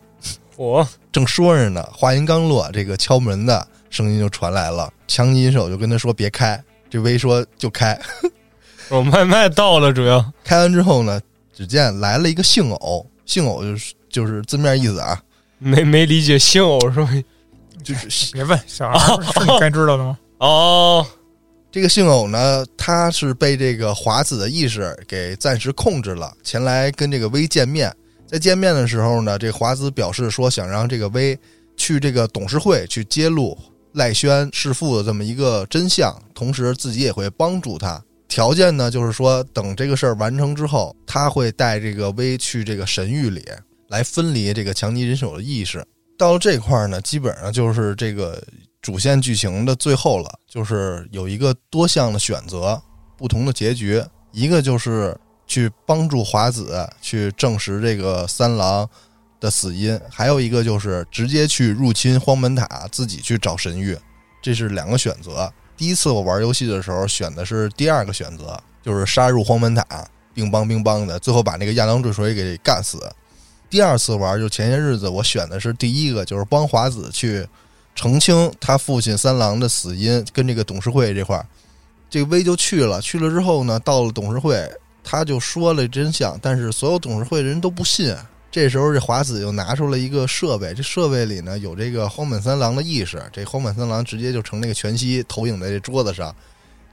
[0.59, 3.66] 我正说着呢，话音刚落，这个敲门的。
[3.91, 8.01] 声音就传来了，枪击手就跟他说：“别开。”这威说：“就开。
[8.88, 11.20] ”我外卖到了，主要开完之后呢，
[11.53, 15.20] 只见来了一个姓偶，姓偶就是就是字面意思啊，
[15.59, 17.09] 没没理解姓偶是吧？
[17.84, 18.99] 就是别问小孩
[19.32, 20.18] 是你该知道的吗？
[20.38, 21.07] 哦，
[21.70, 27.95] 这个姓偶呢，他是被这个华子的意识给暂时控制了，前来跟这个威见面。
[28.26, 31.38] 在见面的时候呢，这华子表示说想让这个威
[31.76, 33.57] 去这个董事会去揭露。
[33.93, 38.03] 赖轩弑父的这么一个真相，同时自己也会帮助他。
[38.28, 43.45] 条件呢，就是说等这个事儿完成之后，他会带这个威去这个神域里
[43.88, 45.84] 来分离这个强尼人手的意识。
[46.16, 48.41] 到了这块儿呢，基本上就是这个
[48.80, 52.80] 主线剧情的最后了，就是有一个多项的选择，
[53.16, 54.01] 不同的结局。
[54.30, 55.16] 一个就是
[55.49, 58.88] 去帮助华子去证实这个三郎。
[59.41, 63.99] 的死因，还有一个就是直接去入侵荒门塔，自己去找神域，
[64.43, 65.51] 这是两个选择。
[65.76, 69.84] 第一次我玩游戏的时候选的是第二个选择，就是杀入荒门塔，
[70.34, 73.01] 乒乓乒乓的，最后把那个亚当坠水给干死。
[73.70, 77.47] 第二次玩就前些日子我选的是第一个，就是帮华子去
[77.95, 81.47] 澄清他父亲三郎的死因，跟这个董事会这块儿，
[82.11, 83.01] 这个威就去了。
[83.01, 84.70] 去了之后呢，到了董事会，
[85.03, 88.14] 他就说了真相，但是所有董事会的人都不信。
[88.51, 93.23] 这时候，这华子又拿出了一个设备，这设备里呢有这个荒本三郎的意识。
[93.33, 96.35] 这荒本三郎直接就成那个全息投影在这桌子上，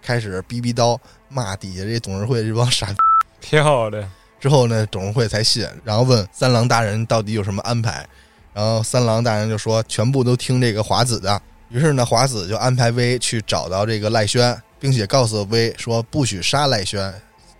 [0.01, 0.95] 开始逼逼叨
[1.29, 2.93] 骂底下这董事会这帮傻。
[3.41, 4.07] 挺好的。
[4.39, 8.07] 之后呢，董事会才信，然后问三郎大人到底有什么安排。
[8.53, 11.41] 然后三郎大人就说全部都听这个华子的。
[11.69, 17.11] 于是呢，华子就安排威去找到这个赖轩，并且告诉威说不许杀赖轩，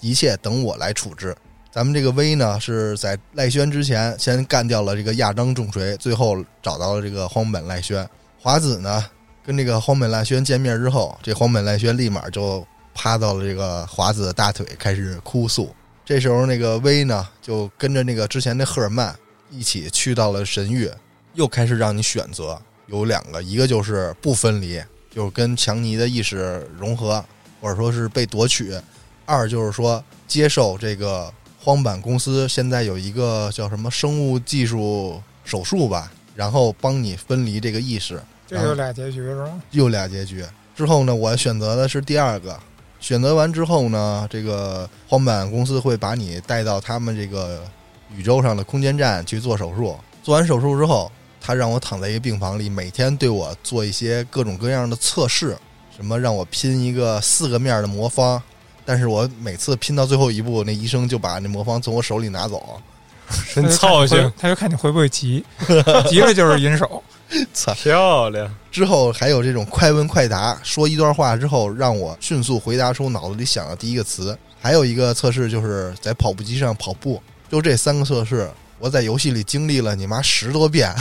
[0.02, 1.36] 一切等我来处置。
[1.70, 8.08] 咱们这个威呢，是在赖轩之前先干掉了这个亚当重锤，最后找到了这个荒本赖轩。
[8.40, 9.06] 华子呢，
[9.46, 12.66] 跟这个荒本赖轩见面之后，这荒本赖轩立马就
[12.96, 15.72] 趴到了这个华子的大腿，开始哭诉。
[16.04, 19.16] 这时候，那个威呢，就跟着那个之前的赫尔曼
[19.52, 20.90] 一起去到了神域，
[21.36, 27.24] 又开始让你选择，有两个，一个就是不分离，就是跟强尼的意识融合，
[27.62, 28.82] 或者说是被夺取；
[29.26, 31.32] 二就是说接受这个。
[31.68, 38.24] 荒坂公司现在有一个叫什么生物技术手术吧，然后帮你分离这个意识。
[38.48, 39.62] 这有俩结局是吗？
[39.72, 40.46] 有俩结局
[40.78, 42.58] 之后呢，我选择的是第二个。
[43.02, 47.62] 选择完之后呢，这个荒坂公司会把你带到他们这个
[48.16, 49.94] 宇宙上的空间站去做手术。
[50.24, 51.12] 做完手术之后，
[51.42, 55.58] 他让我躺在一个病房里，每天对我做一些各种各样的测试，
[55.94, 58.42] 什么让我拼一个四个面的魔方。
[58.88, 62.82] 但是我每次拼到最后一步，那医生就把那魔方从我手里拿走，
[63.54, 64.18] 真操心。
[64.40, 65.44] 他就看你会不会急，
[66.10, 67.04] 急了就是银手。
[67.54, 67.74] 操！
[67.74, 74.38] 漂亮，之后还有这种快问快答，说一段话之后让我迅速回答出脑子里想的第一个词。
[74.62, 77.22] 还有一个测试就是在跑步机上跑步，
[77.52, 80.96] 就这三个测试，我在游戏里经历了你妈十多遍。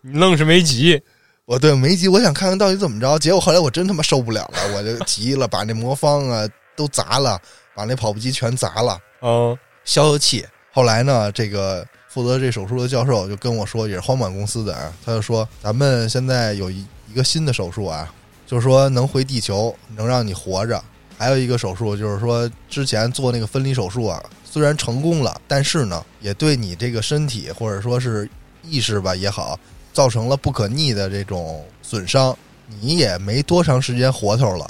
[0.00, 0.98] 你愣是没急，
[1.44, 3.18] 我对没急，我想看看到底怎么着。
[3.18, 7.40] 结果后来我真他妈受不了了，我就急了，把那魔方啊都砸了，
[7.74, 10.46] 把那跑步机全砸了，嗯，消消气。
[10.72, 18.12] 后来呢，这个负责这手术的教授就跟我说，也是荒坂公司的啊，他就说咱们现在有一一个新的手术啊，
[18.46, 20.82] 就是说能回地球，能让你活着。
[21.18, 28.28] 还有一个手术就是说之前做那个分离手术啊，虽然成功了，但是呢，也对你这个身体或者说是
[28.62, 29.58] 意识吧也好，
[29.92, 32.36] 造成了不可逆的这种损伤，
[32.80, 34.68] 你也没多长时间活头了。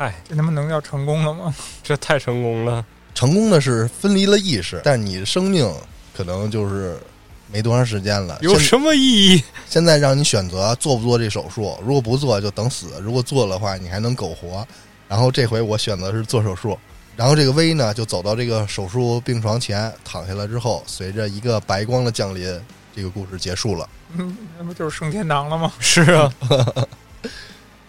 [0.00, 1.54] 嗨，这他妈能叫成功了吗？
[1.84, 2.82] 这太成功了。
[3.14, 5.70] 成功的是分离了意识，但你的生命
[6.16, 6.98] 可能就是
[7.52, 8.38] 没多长时间了。
[8.40, 9.44] 有什么意义？
[9.68, 14.66] 现在让你选择做不做这手术，如果不做就等死，如果做的话你还能苟活。
[15.06, 16.78] 然后这回我选择是做手术，
[17.14, 22.58] 然后这个 V 呢就走到这个手术病床前躺下了之后，随着一个白光的降临，
[22.96, 23.86] 这个故事结束了。
[24.16, 25.70] 嗯， 那不就是升天堂了吗？
[25.78, 26.32] 是啊，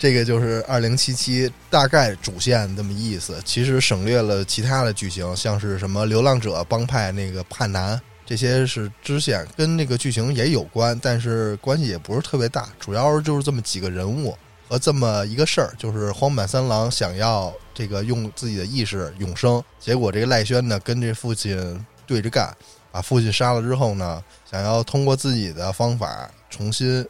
[0.02, 14.36] 这个就是二零七七大概主线这么意思，其实省略了其他的剧情，像是什么流浪者帮派那个叛男，这些是支线，跟那个剧情也有关，但是关系也不是特别大，主要就是这么几个人物
[14.68, 22.52] 和这么一个事儿，就是荒坂三郎想要这个用自己的意识永生，结果这个赖轩呢跟这父亲对着干，
[22.92, 27.08] 把父亲杀了之后呢，想要通过自己的方法重新。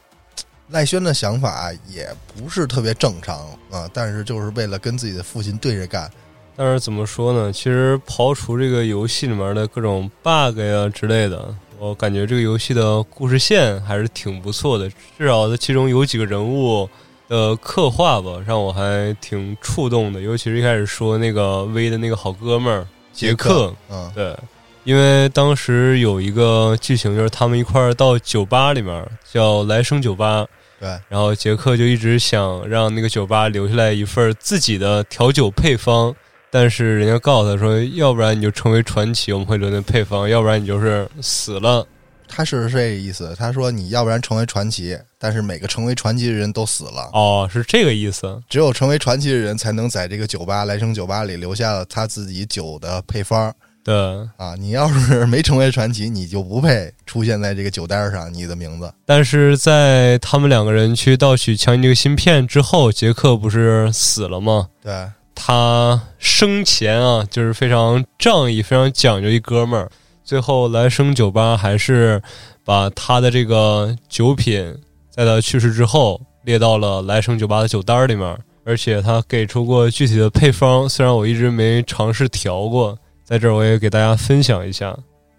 [0.72, 3.38] 赖轩的想法也不是特别正常
[3.70, 6.10] 啊，但是就是为了跟自己的父亲对着干。
[6.56, 7.52] 但是怎么说呢？
[7.52, 14.90] 其实刨除这个游戏里面的各种 bug 呀之类的，我感觉这个游戏的故事线还是挺不错的。
[15.18, 16.88] 至少在其中有几个人物
[17.28, 20.20] 的刻画吧，让我还挺触动的。
[20.20, 24.36] 尤其是一开始说那个 V 的那个好哥们儿杰克，嗯，对，
[24.84, 30.46] 因为当时有一个剧情就是他们一块儿到酒吧里面，叫来生酒吧。
[30.82, 36.12] 对，然后杰克就一直想让那个酒吧留下来一份自己的调酒配方，
[36.50, 41.86] 但是人家告诉他说，要不然你就成为传奇，我们会留那配方；要不然你就是死了。
[42.26, 43.32] 他是这个意思。
[43.38, 48.42] 他说你要不然成为传奇，但是每个成为传奇的人都死了，哦，是这个意思。
[48.48, 53.54] 只有成为传奇的人才能在这个酒吧来生酒吧里留下了他自己酒的配方
[53.84, 53.94] 对，
[54.36, 54.54] 啊。
[54.58, 58.92] 你要是 没成为传奇，你就不配出现在这个酒单上，你的名字。
[59.04, 64.68] 但是在他们两个人去盗取强尼这个芯片之后，杰克不是死了吗？
[64.82, 64.92] 对，
[65.34, 69.90] 他生前啊，就是非常仗义、非常讲究一哥们儿。
[70.24, 72.22] 最后来生酒吧还是
[72.64, 74.74] 把他的这个酒品，
[75.10, 82.96] 在他去世之后列到了来生酒吧的酒单里面，而且他给出过具体的配方，虽然我一直没尝试调过，
[83.32, 84.94] 在这儿我也给大家分享一下：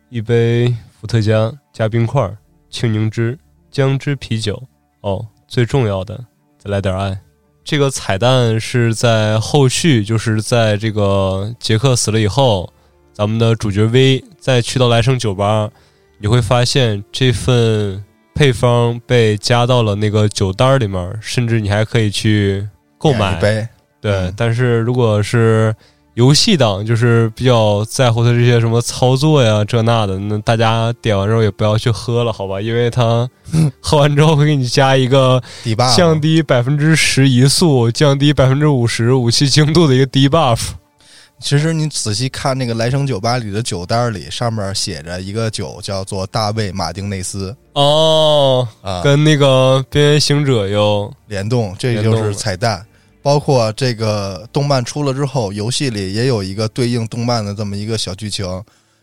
[0.10, 2.28] 一杯伏特加加冰块，
[2.68, 3.38] 青柠汁、
[3.70, 4.60] 姜汁啤酒。
[5.02, 6.20] 哦，最重要的，
[6.58, 7.16] 再来点爱。
[7.64, 12.68] 这个彩蛋是在后续，就是在这个杰克死了以后，
[13.12, 15.70] 咱们的主角 V 再去到来生酒吧，
[16.18, 22.68] 你会发现这份配方被加到了那个酒单里面，甚至你还可以去
[22.98, 23.40] 购买一。
[23.44, 23.68] 杯。
[24.02, 25.72] 对，嗯但是如果是
[26.16, 32.62] 游戏党，就是比较在乎他这些什么操作呀这那的，那大家点完之后也不要去喝了，好吧？
[32.62, 33.28] 因为他
[33.82, 35.42] 喝完之后会给你加一个
[35.96, 40.60] 降低百分之十移速、降低百分之五十武器精度的一个低 buff。
[41.40, 52.86] 其实你仔细看那个来生酒吧里的酒单里，上面写着一个酒叫做大卫马丁内斯哦，啊，跟那个边缘行者又联动，这就是彩蛋。
[53.24, 58.62] 包括这个动漫出了之后，游戏里也有一个对应动漫的这么一个小剧情，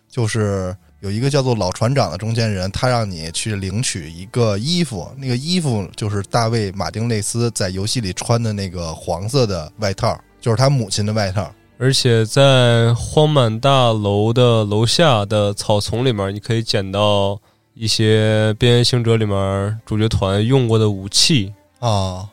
[0.09, 11.51] 就是有一个叫做老船长的中间人，他让你去领取一个衣服，那个衣服就是大卫马丁内斯在游戏里穿的那个黄色的外套，就是他母亲的外套。
[11.79, 17.41] 而且在荒满大楼的楼下的草丛里面，你可以捡到
[17.73, 22.29] 一些边缘行者里面主角团用过的武器，啊，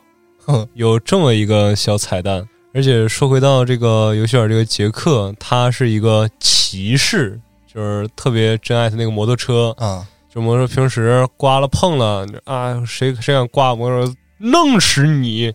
[0.73, 2.47] 有这么一个小彩蛋。
[2.73, 7.39] 而且说回到这个游戏里这个杰克，他是一个骑士，
[7.73, 15.51] 就是特别珍爱他那个摩托车，啊，就摩托车平时刮了碰了啊，谁谁敢刮摩托车，弄死你！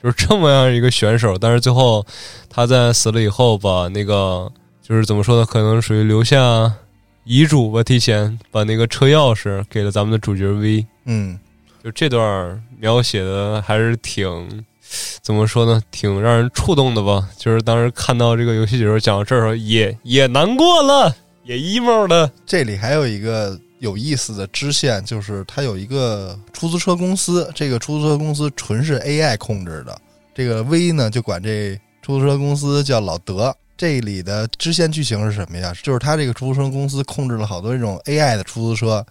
[0.00, 1.36] 就是这么样一个选手。
[1.36, 2.06] 但是最后
[2.48, 6.72] 他在死了以后，把那个就是怎么说呢，可能属于留下
[7.24, 10.86] 遗嘱吧，提前把那个车钥匙给了咱们的主角 V。
[11.06, 11.36] 嗯，
[11.82, 14.64] 就这段描写的还是挺
[15.20, 17.28] 怎么说呢，挺让人触动的吧。
[17.36, 21.14] 就是当时看到这个游戏的时候，讲到这儿时候也也难过了，
[21.44, 22.30] 也 emo 了。
[22.46, 29.96] 这里还有一个有意思的支线，就是它有一个出租车公司，这个出租车公司纯是 AI 控制的。
[30.34, 33.54] 这个 V 呢，就管这出租车公司叫老德。
[33.76, 35.72] 这里的支线剧情是什么呀？
[35.82, 39.04] 就是他这个出租车公司控制了好多这种 AI 的出租车，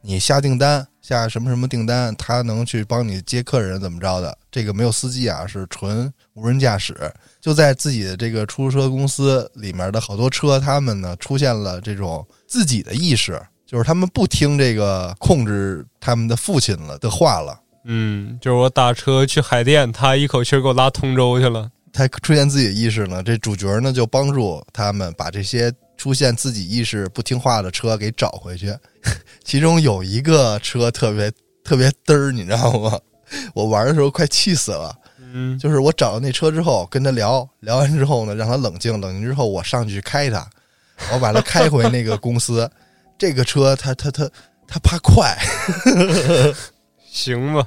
[0.00, 4.36] 你下订单下什么什么订单，他能去帮你接客人怎么着的。
[4.50, 6.96] 这个没有司机啊，是纯无人驾驶。
[7.40, 17.60] 就在自己的这个出租车公司里面的好多车，他们呢出现了这种自己的意识，就是他们不听这个控制他们的父亲了的话了。
[17.84, 21.70] 嗯，就是我打车去海淀，他一口气给我拉通州去了。
[21.92, 28.76] 他出现自己的意识呢，这主角呢就帮助他们把这些出现自己意识不听话的车给找回去。
[29.44, 31.32] 其中有一个车特别
[31.64, 32.98] 特别嘚儿，你知道吗？
[33.54, 34.94] 我玩的时候快气死了。
[35.32, 40.48] 嗯，就是我找到那车之后，跟他聊聊完之后呢，让他冷静，冷静之后我上去开他，
[41.12, 42.70] 我把他开回那个公司。
[43.18, 44.30] 这个车他他他
[44.68, 45.36] 他怕快，
[47.10, 47.66] 行吧。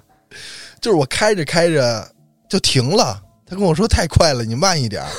[0.80, 2.07] 就是我开着开着
[2.47, 3.21] 就停了。
[3.50, 5.10] 他跟我说太快了，你慢一点儿。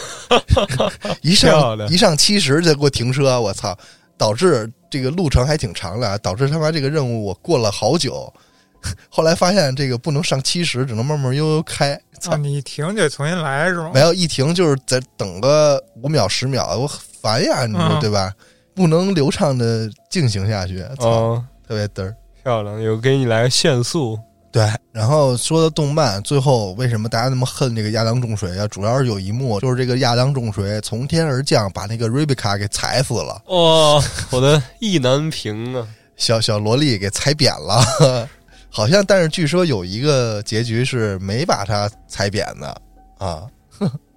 [1.20, 3.76] 一上一上七十就给我停车，我操！
[4.16, 8.32] 导致这个路程还挺长的，啊导致他妈这个任务我过了好久。
[9.10, 11.98] 后来发现这个不能上七十，只能慢慢悠悠开。
[12.18, 14.00] 操啊，，你一停就得重新来是吗没？
[14.00, 16.86] 有一停就是在等个五秒十秒，我
[17.20, 18.32] 烦呀，你说嗯对吧？
[18.74, 22.14] 不能流畅的进行下去，操，哦，特别嘚儿。
[22.42, 24.18] 漂亮，有给你来个限速。
[24.52, 28.66] 对，然后说到动漫，最后为什么大家那么恨这个亚当重锤啊？
[28.66, 35.86] 主要是有一幕，就是这个亚当重锤从天而降，把那个瑞贝卡给踩死了，哦、我的意难平啊！
[36.16, 38.28] 小小萝莉给踩扁了。
[38.68, 42.82] 好像，但是据说有一个结局是没把他踩扁的
[43.18, 43.46] 啊。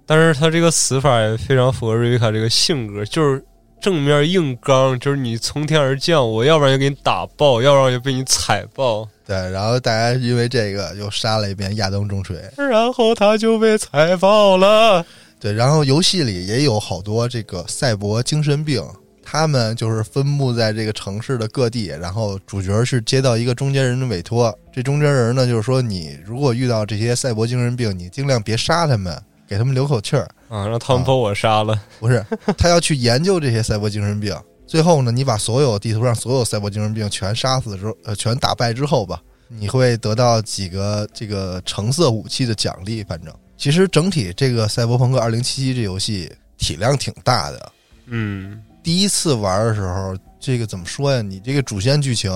[0.04, 3.42] 但是他这个死法也非常符合瑞贝卡这个性格，就是
[3.80, 12.36] 正面硬刚，就是你从天而降，我要不然就给你打爆，要不然就被你踩爆，对，然后大家因为这个又杀了一遍亚当重锤。
[12.56, 15.04] 然后他就被踩爆了。
[15.40, 18.82] 对，然后游戏里也有好多这个赛博精神病，
[19.22, 29.18] 他们就是分布在这个城市的各地，然后主角是接到一个中间人的委托，这中间人呢就是说，你如果遇到这些赛博精神病，你尽量别杀他们，
[29.48, 30.28] 给他们留口气儿。
[30.48, 31.78] 啊，让他们把我杀了。
[31.98, 32.24] 不是，
[32.56, 34.34] 他要去研究这些赛博精神病。
[34.66, 43.04] 最后呢，你把所有地图上所有赛博精神病全杀死之后，呃，全打败之后吧，你会得到几个这个橙色武器的奖励。
[43.04, 45.42] 反正，其实整体这个《赛博朋克2077》
[45.74, 47.72] 这游戏体量挺大的。
[48.06, 51.22] 嗯，第一次玩的时候，这个怎么说呀？
[51.22, 52.30] 你这个主线剧情，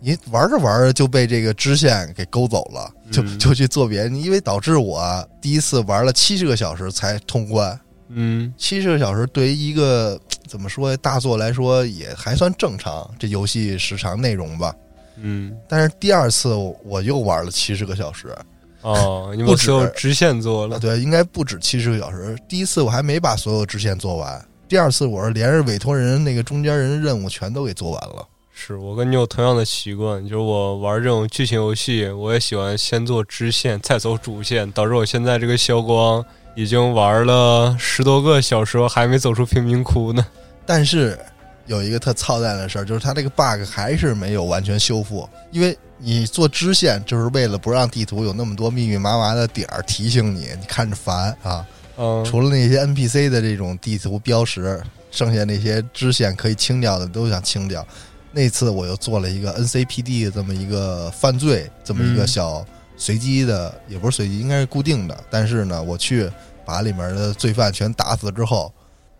[0.00, 7.78] 你玩着玩着就被这个支线给勾走了，就嗯就去做别的，因为导致我第一次玩了七十个小时才通关。
[8.08, 14.74] 嗯，七十个小时对于一个怎么说大作来说也还算正常，这游戏时长内容吧。
[15.16, 18.36] 嗯，但是第二次我我又玩了七十个小时，
[18.82, 20.78] 哦，你不止把所有支线做啊，了。
[20.78, 22.36] 对，应该不止七十个小时。
[22.48, 28.26] 第一次我还没把所有支线做完，第二次我是连着委托人那个中间人的任务全都给做完了。
[28.52, 36.24] 是我跟你有同样的习惯，就是我玩这种剧情游戏，我也喜欢先做支线，再走主线，导致我现在这个消光
[36.54, 40.24] 已经玩了十多个小时，我还没走出贫民窟呢。
[40.66, 41.18] 但是
[41.66, 51.66] 有一个特操蛋的事儿，就是它这个 bug 还是没有完全修复，因为你做支线就是为了不让地图有那么多密密麻麻的点儿提醒你，你看着烦啊。
[51.96, 57.86] 嗯，除了那些 NPC 的这种地图标识，剩下那些支线可以清掉的都想清掉。
[58.32, 62.66] 那次我又做了一个 NCPD 的这么一个犯罪，这么一个嗯小
[62.96, 65.16] 随机的，也不是随机，应该是固定的。
[65.30, 66.28] 但是呢，我去
[66.64, 68.74] 把里面的罪犯全打死之后，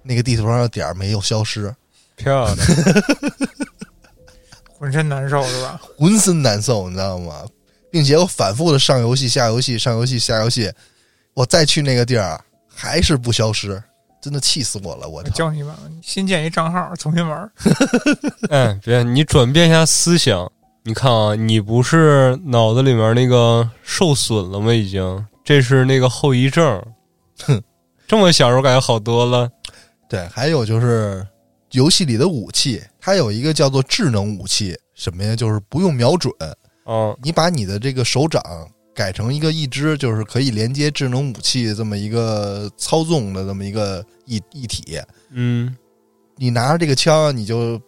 [0.05, 1.75] 那个地图上的点儿没有消失，
[2.17, 2.57] 漂亮。
[4.79, 5.81] 浑身难受是吧？
[5.99, 7.43] 浑身难受，你知道吗？
[7.91, 10.71] 并且我反复的上游戏、下游戏、上游戏、下游戏，
[11.33, 13.81] 我再去那个地儿还是不消失，
[14.21, 15.09] 真的气死我了！
[15.09, 15.23] 我！
[15.31, 17.51] 教你吧，你新建一账号重新玩。
[18.51, 20.51] 哎，别，你转变一下思想。
[20.83, 24.75] 你看啊，你不是脑子里面那个受损了吗？
[24.75, 26.83] 已经，这是那个后遗症。
[27.47, 27.63] 哼，
[28.09, 29.49] 这么想，我感觉好多了。
[30.09, 31.27] 对，还有就是
[31.71, 35.35] 游戏里的武器，它有一个叫做智能武器，什么呀？
[35.35, 36.33] 就是不用瞄准，
[36.87, 38.43] 嗯你把你的这个手掌
[38.95, 45.01] 改成一个一只，就是可以连接智能武器这么一个操纵的这么一个一一体。
[45.31, 45.75] 嗯，
[46.37, 47.81] 你拿着这个枪，你就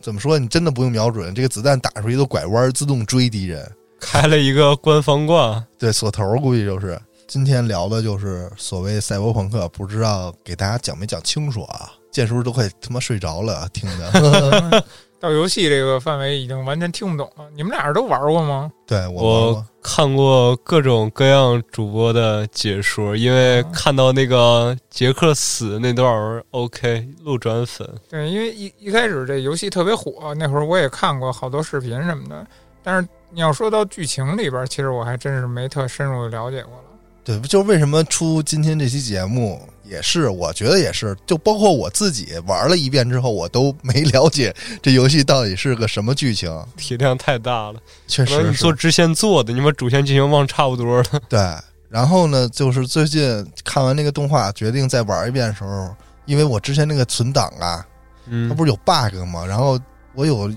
[0.00, 0.38] 怎么说？
[0.38, 3.70] 你真的不用瞄准，这个子弹打出去都拐弯，自动追敌人。
[4.00, 6.98] 开了一个官方挂，对，锁头儿估计就是
[7.28, 11.92] 今天聊的就是所谓赛博朋克，不知道给大家讲没讲清楚啊？
[12.10, 14.82] 建叔都快他妈睡着了，听的。
[15.20, 17.44] 到游戏这个范围已经完全听不懂了。
[17.54, 18.72] 你们俩人都玩过吗？
[18.86, 32.46] 对我我看过各种各样主播的解说，因为看到那个杰克死那段儿，OK 路转粉，对，因为一一开始这游戏特别火，那会儿我也看过好多视频什么的。
[32.82, 36.84] 但是你要说到剧情里边，其实我还真是没特深入的了解过了。
[37.28, 46.50] 对，就是为什么出今天这期节目，也是我觉得也是，就包括我自己玩了一遍之后，我都没了解这游戏到底是个什么剧情。
[46.78, 47.78] 体量太大了。
[48.06, 51.04] 确实你做支线做的，你把主线剧情忘差不多了。
[51.28, 51.38] 对。
[51.90, 55.94] 然后呢，就是最近看完那个动画，决定再玩一遍的时候，
[56.24, 57.86] 因为我之前那个存档啊，
[58.24, 59.44] 嗯它不是有 bug 吗？
[59.44, 59.78] 然后
[60.14, 60.50] 我有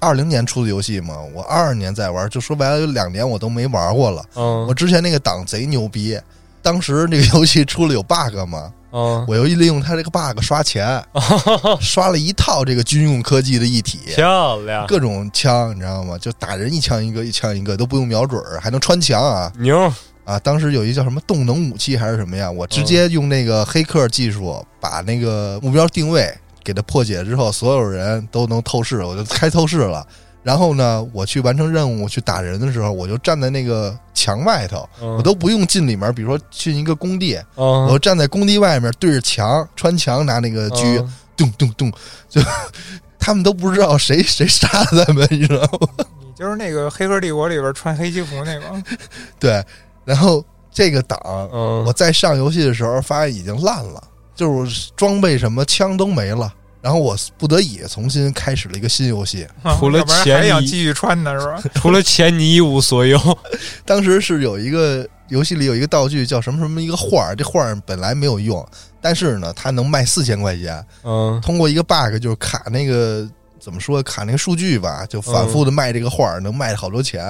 [0.00, 4.24] 二零年出的游戏嘛，我二二年在玩，就说白了有两年我都没玩过了。
[4.34, 6.18] 嗯我之前那个档贼牛逼，
[6.62, 11.02] 当时那个游戏出了有 bug 嘛，嗯，我又利用它这个 bug 刷钱，
[11.80, 16.16] 刷了一套这个军用科技的一体，漂亮，各种枪，你知道吗？
[16.18, 19.92] 就打人一枪一个，一枪一个都不用瞄准，还能穿墙啊牛，
[20.24, 20.38] 啊！
[20.38, 22.50] 当时有一叫什么动能武器还是什么呀？
[22.50, 26.32] 我直接用那个黑客技术把那个目标定位
[26.64, 30.06] 给它破解之后，所有人都能透视，我就开透视了。
[30.42, 36.12] 然后呢，我去完成任务去打人的时候，我就站在那个墙外头，我我都不用进里面。
[36.14, 41.92] 比如说去一个工地，嗯，我站在工地外面对着墙穿墙拿那个狙，嗯咚咚咚，
[42.28, 42.40] 就
[43.20, 46.04] 他们都不知道谁谁杀了他们，你知道吗？
[46.20, 48.82] 你就是那个《黑客帝国》里边穿黑西服那个，
[49.38, 49.64] 对，
[50.04, 51.20] 然后这个档
[51.52, 54.02] 嗯，我在上游戏的时候发现已经烂了，
[54.34, 56.52] 就是装备什么枪都没了。
[56.80, 59.46] 然后我不得已重新开始了一个新游戏，
[59.78, 61.62] 除了要不然前一还想继续穿的，是吧？
[61.80, 63.20] 除了钱你一无所有。
[63.86, 68.66] 当时是有一个游戏里有一个道具叫什么什么一个画儿，这画儿本来没有用，
[69.00, 73.24] 但是呢它能卖四千块钱，嗯通过一个 bug 就是卡那个
[73.60, 77.24] 怎么说卡那个数据吧，就反复的卖这个画儿，能卖好多钱。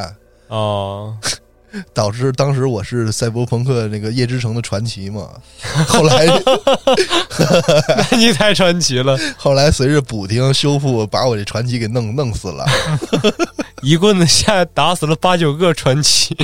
[0.49, 1.15] 哦，
[1.95, 5.29] 导致当时我是赛博朋克那个夜之城的传奇嘛，
[5.87, 6.27] 后来
[8.11, 12.65] 那你太传奇了， 后来随着补丁修复，把我这传奇给弄弄死了，
[13.83, 16.37] 一棍子下打死了八九个传奇。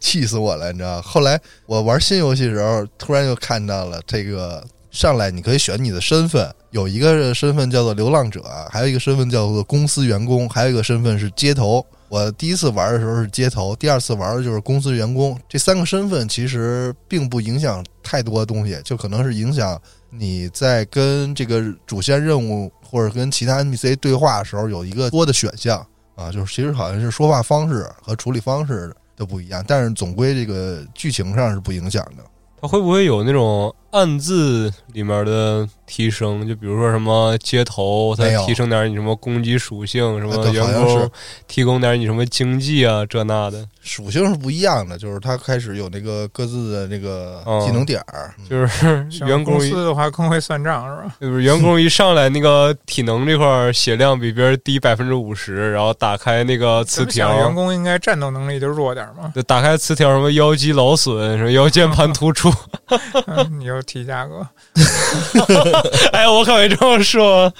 [0.00, 1.02] 气死我了，你知道？
[1.02, 11.84] 后来我玩新游戏的时候，突然就看到了这个上来，你可以选你的身份，有一个身份叫做流浪者，还有一个身份叫做公司员工，还有一个身份是街头。
[12.08, 15.38] 我第一次玩的时候是街头，第二次玩的就是公司员工。
[15.48, 32.24] 这三个身份其实并不影响太多东西，就可能是影响你在跟这个主线任务或者跟其他 NPC 对话的时候有一个多的选项啊，就是其实好像是说话方式和处理方式都不一样，但是总归这个剧情上是不影响的。
[32.60, 36.46] 它会不会有那种暗字里面的提升？
[36.48, 41.08] 就比如说什么街头，它提升点你什么攻击属性，什么对员工是。
[41.46, 48.44] 提供点你什么经济啊，这那的，属性是不一样的，就是它开始有那个各自的那个哦技能点儿，嗯。
[48.48, 51.14] 就是员工一公司的话更会算账，是吧？
[51.20, 57.32] 就是员工一上来那个体能这块儿血量比别人低百分之五十，然后打开那个词条。
[57.36, 62.52] 员，工应该战斗能力就弱点嘛，就打开词条什么腰肌劳损，什么腰间盘突出，
[63.28, 64.46] 嗯你又提价格，
[66.12, 67.52] 哎，我可没这么说。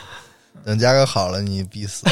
[0.65, 2.07] 等价格好了，你必死。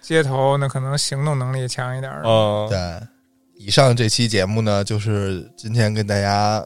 [0.00, 2.22] 街头那可能行动能力强一点儿。
[2.22, 3.08] 啊，对，
[3.56, 6.62] 以上这期节目呢，就是今天跟大家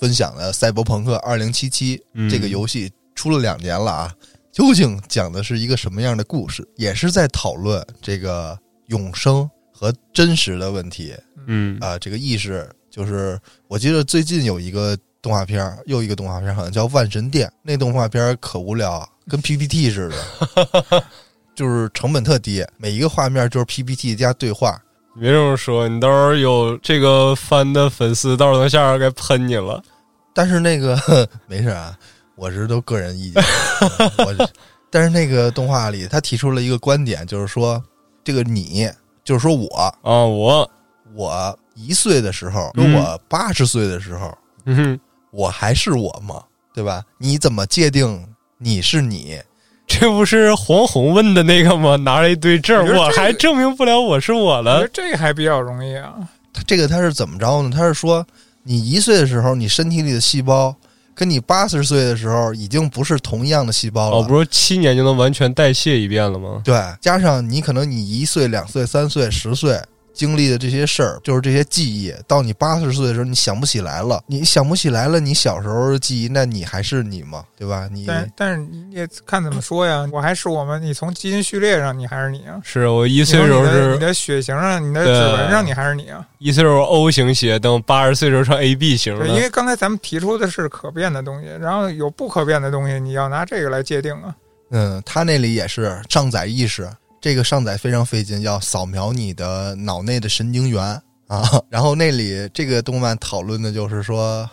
[0.00, 1.70] 分享的《赛博朋克2077》
[2.14, 4.14] 嗯这个游戏出了两年了啊，
[4.50, 6.66] 究竟讲的是一个什么样的故事？
[6.76, 11.14] 也是在讨论这个永生和真实的问题
[11.46, 13.38] 嗯啊、这个意识就是，
[13.68, 21.04] 我记得最近有一个动画片儿，又一个动画片，好像叫《万神殿》，那动画片可无聊， 跟 PPT 似的。
[21.54, 24.80] 就是成本特低，每一个画面就是 PPT 加对话，
[25.16, 29.82] 你别这么说，你到时候有这个番的粉丝，到时候下边该喷你了。
[30.32, 30.96] 但是那个
[31.48, 31.98] 没事啊，
[32.36, 33.42] 我这都个人意见。
[34.18, 34.48] 我
[34.88, 37.82] 但是那个动画里，他提出了一个观点，就是说，
[38.22, 38.88] 这个你，
[39.24, 39.66] 就是说我，
[40.04, 40.70] 啊，我，
[41.12, 44.32] 我一岁的时候，嗯跟我八十岁的时候，
[44.64, 45.00] 嗯哼，
[45.30, 46.42] 我还是我吗？
[46.74, 47.02] 对吧？
[47.18, 48.26] 你怎么界定
[48.58, 49.38] 你是你？
[49.86, 51.96] 这不是黄宏问的那个吗？
[51.96, 56.14] 拿了一堆证我觉，得这个我还证明不了我是我了这个还比较容易啊。
[56.52, 57.70] 他这个他是怎么着呢？
[57.74, 58.24] 他是说，
[58.64, 60.76] 你一岁的时候，你身体里的细胞
[61.14, 64.18] 跟你八十岁的时候已经不是同一样的细胞了。
[64.18, 66.60] 哦，不是七年就能完全代谢一遍了吗？
[66.64, 69.80] 对，加上你可能你一岁、两岁、三岁、十岁，
[70.18, 77.44] 经历的这些事儿，就是这些记忆，到你八十岁的时候，你想不起来了，你想不起来了，你小时候的记忆，那你还是你吗？
[77.56, 77.88] 对吧？
[77.92, 80.04] 你但但是你也看怎么说呀？
[80.12, 82.60] 我还是我们，你从基因序列上你还是你啊？
[82.64, 86.26] 是我一你岁时候是你的你的血型上、你的指纹上你还是你啊？
[86.38, 89.34] 一岁时候 O 型血，等八十岁时候成 AB 型对，因。
[89.36, 94.34] 为刚才咱们提出的是可变的东西，然后有不可变的东西，你要拿这个来界定啊。
[94.70, 96.90] 嗯，他那里也是上载意识，
[97.20, 100.82] 这个上载非常费劲，要扫描你的脑内的神经元
[101.26, 101.62] 啊。
[101.68, 104.48] 然后那里这个动漫讨论的就是说，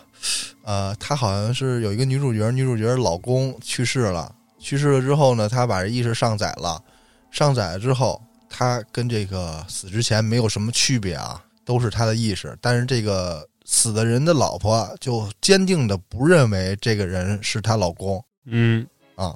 [0.62, 6.82] 呃，他好像是有一个女主角，女主角老公去世了，去世了之后呢，她把这意识上载了，
[7.30, 18.22] 上载了之后，她跟这个死之前没有什么区别啊，都是她的意识，但是这个死的人的老婆就坚定的不认为这个人是她老公。
[18.46, 18.86] 嗯。
[19.14, 19.34] 啊，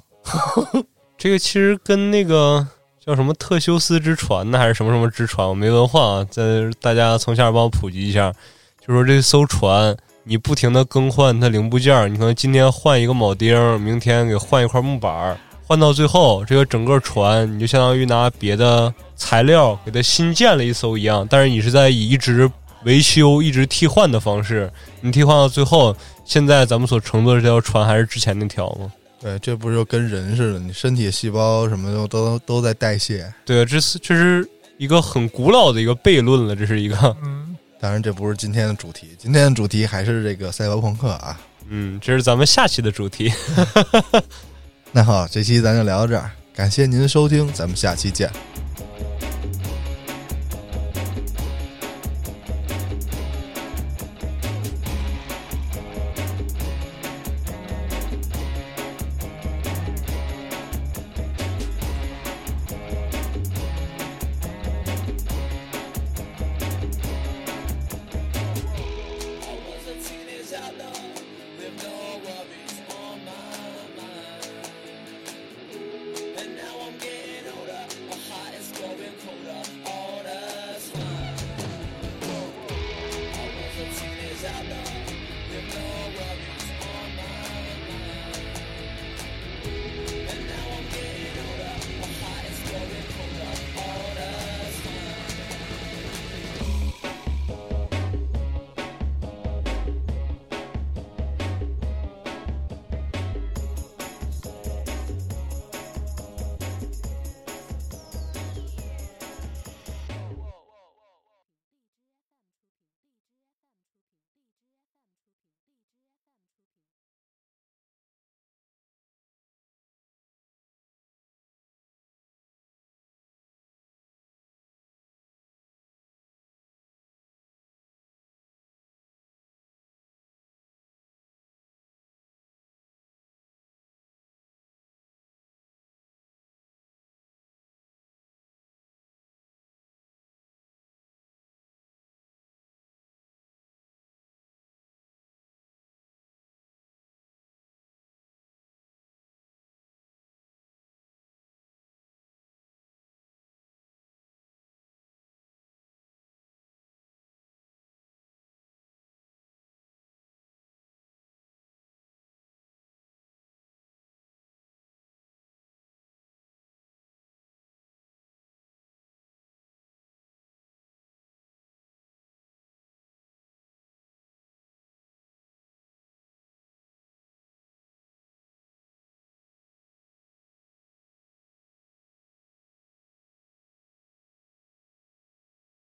[1.17, 2.67] 这个其实跟那个
[3.03, 8.31] 叫什么特修斯之船呢，还是什么什么之船，我没文化啊，在大家从下边帮我普及一下。
[8.85, 22.47] 就说这艘船，你不停的更换它零部件，你可能今天换一个铆钉，明天给换一块木板，换到最后，这个整个船你就相当于拿别的材料给它新建了一艘一样，但是你是在以一直
[22.83, 28.91] 维修、一直替换的方式，你替换到最后，现在咱们所乘坐的这条船还是之前那条吗？
[29.21, 33.31] 对，这不就跟人似的，你身体细胞什么的都都在代谢。
[33.45, 41.39] 对，这是这是一个很古老的一个悖论了，这是一个，嗯，当然，这不是今天的主题，今天的主题还是这个赛博朋克啊。
[41.69, 43.31] 嗯，这是咱们下期的主题。
[44.91, 48.29] 那好，这期咱就聊到这儿，感谢您的收听，咱们下期见。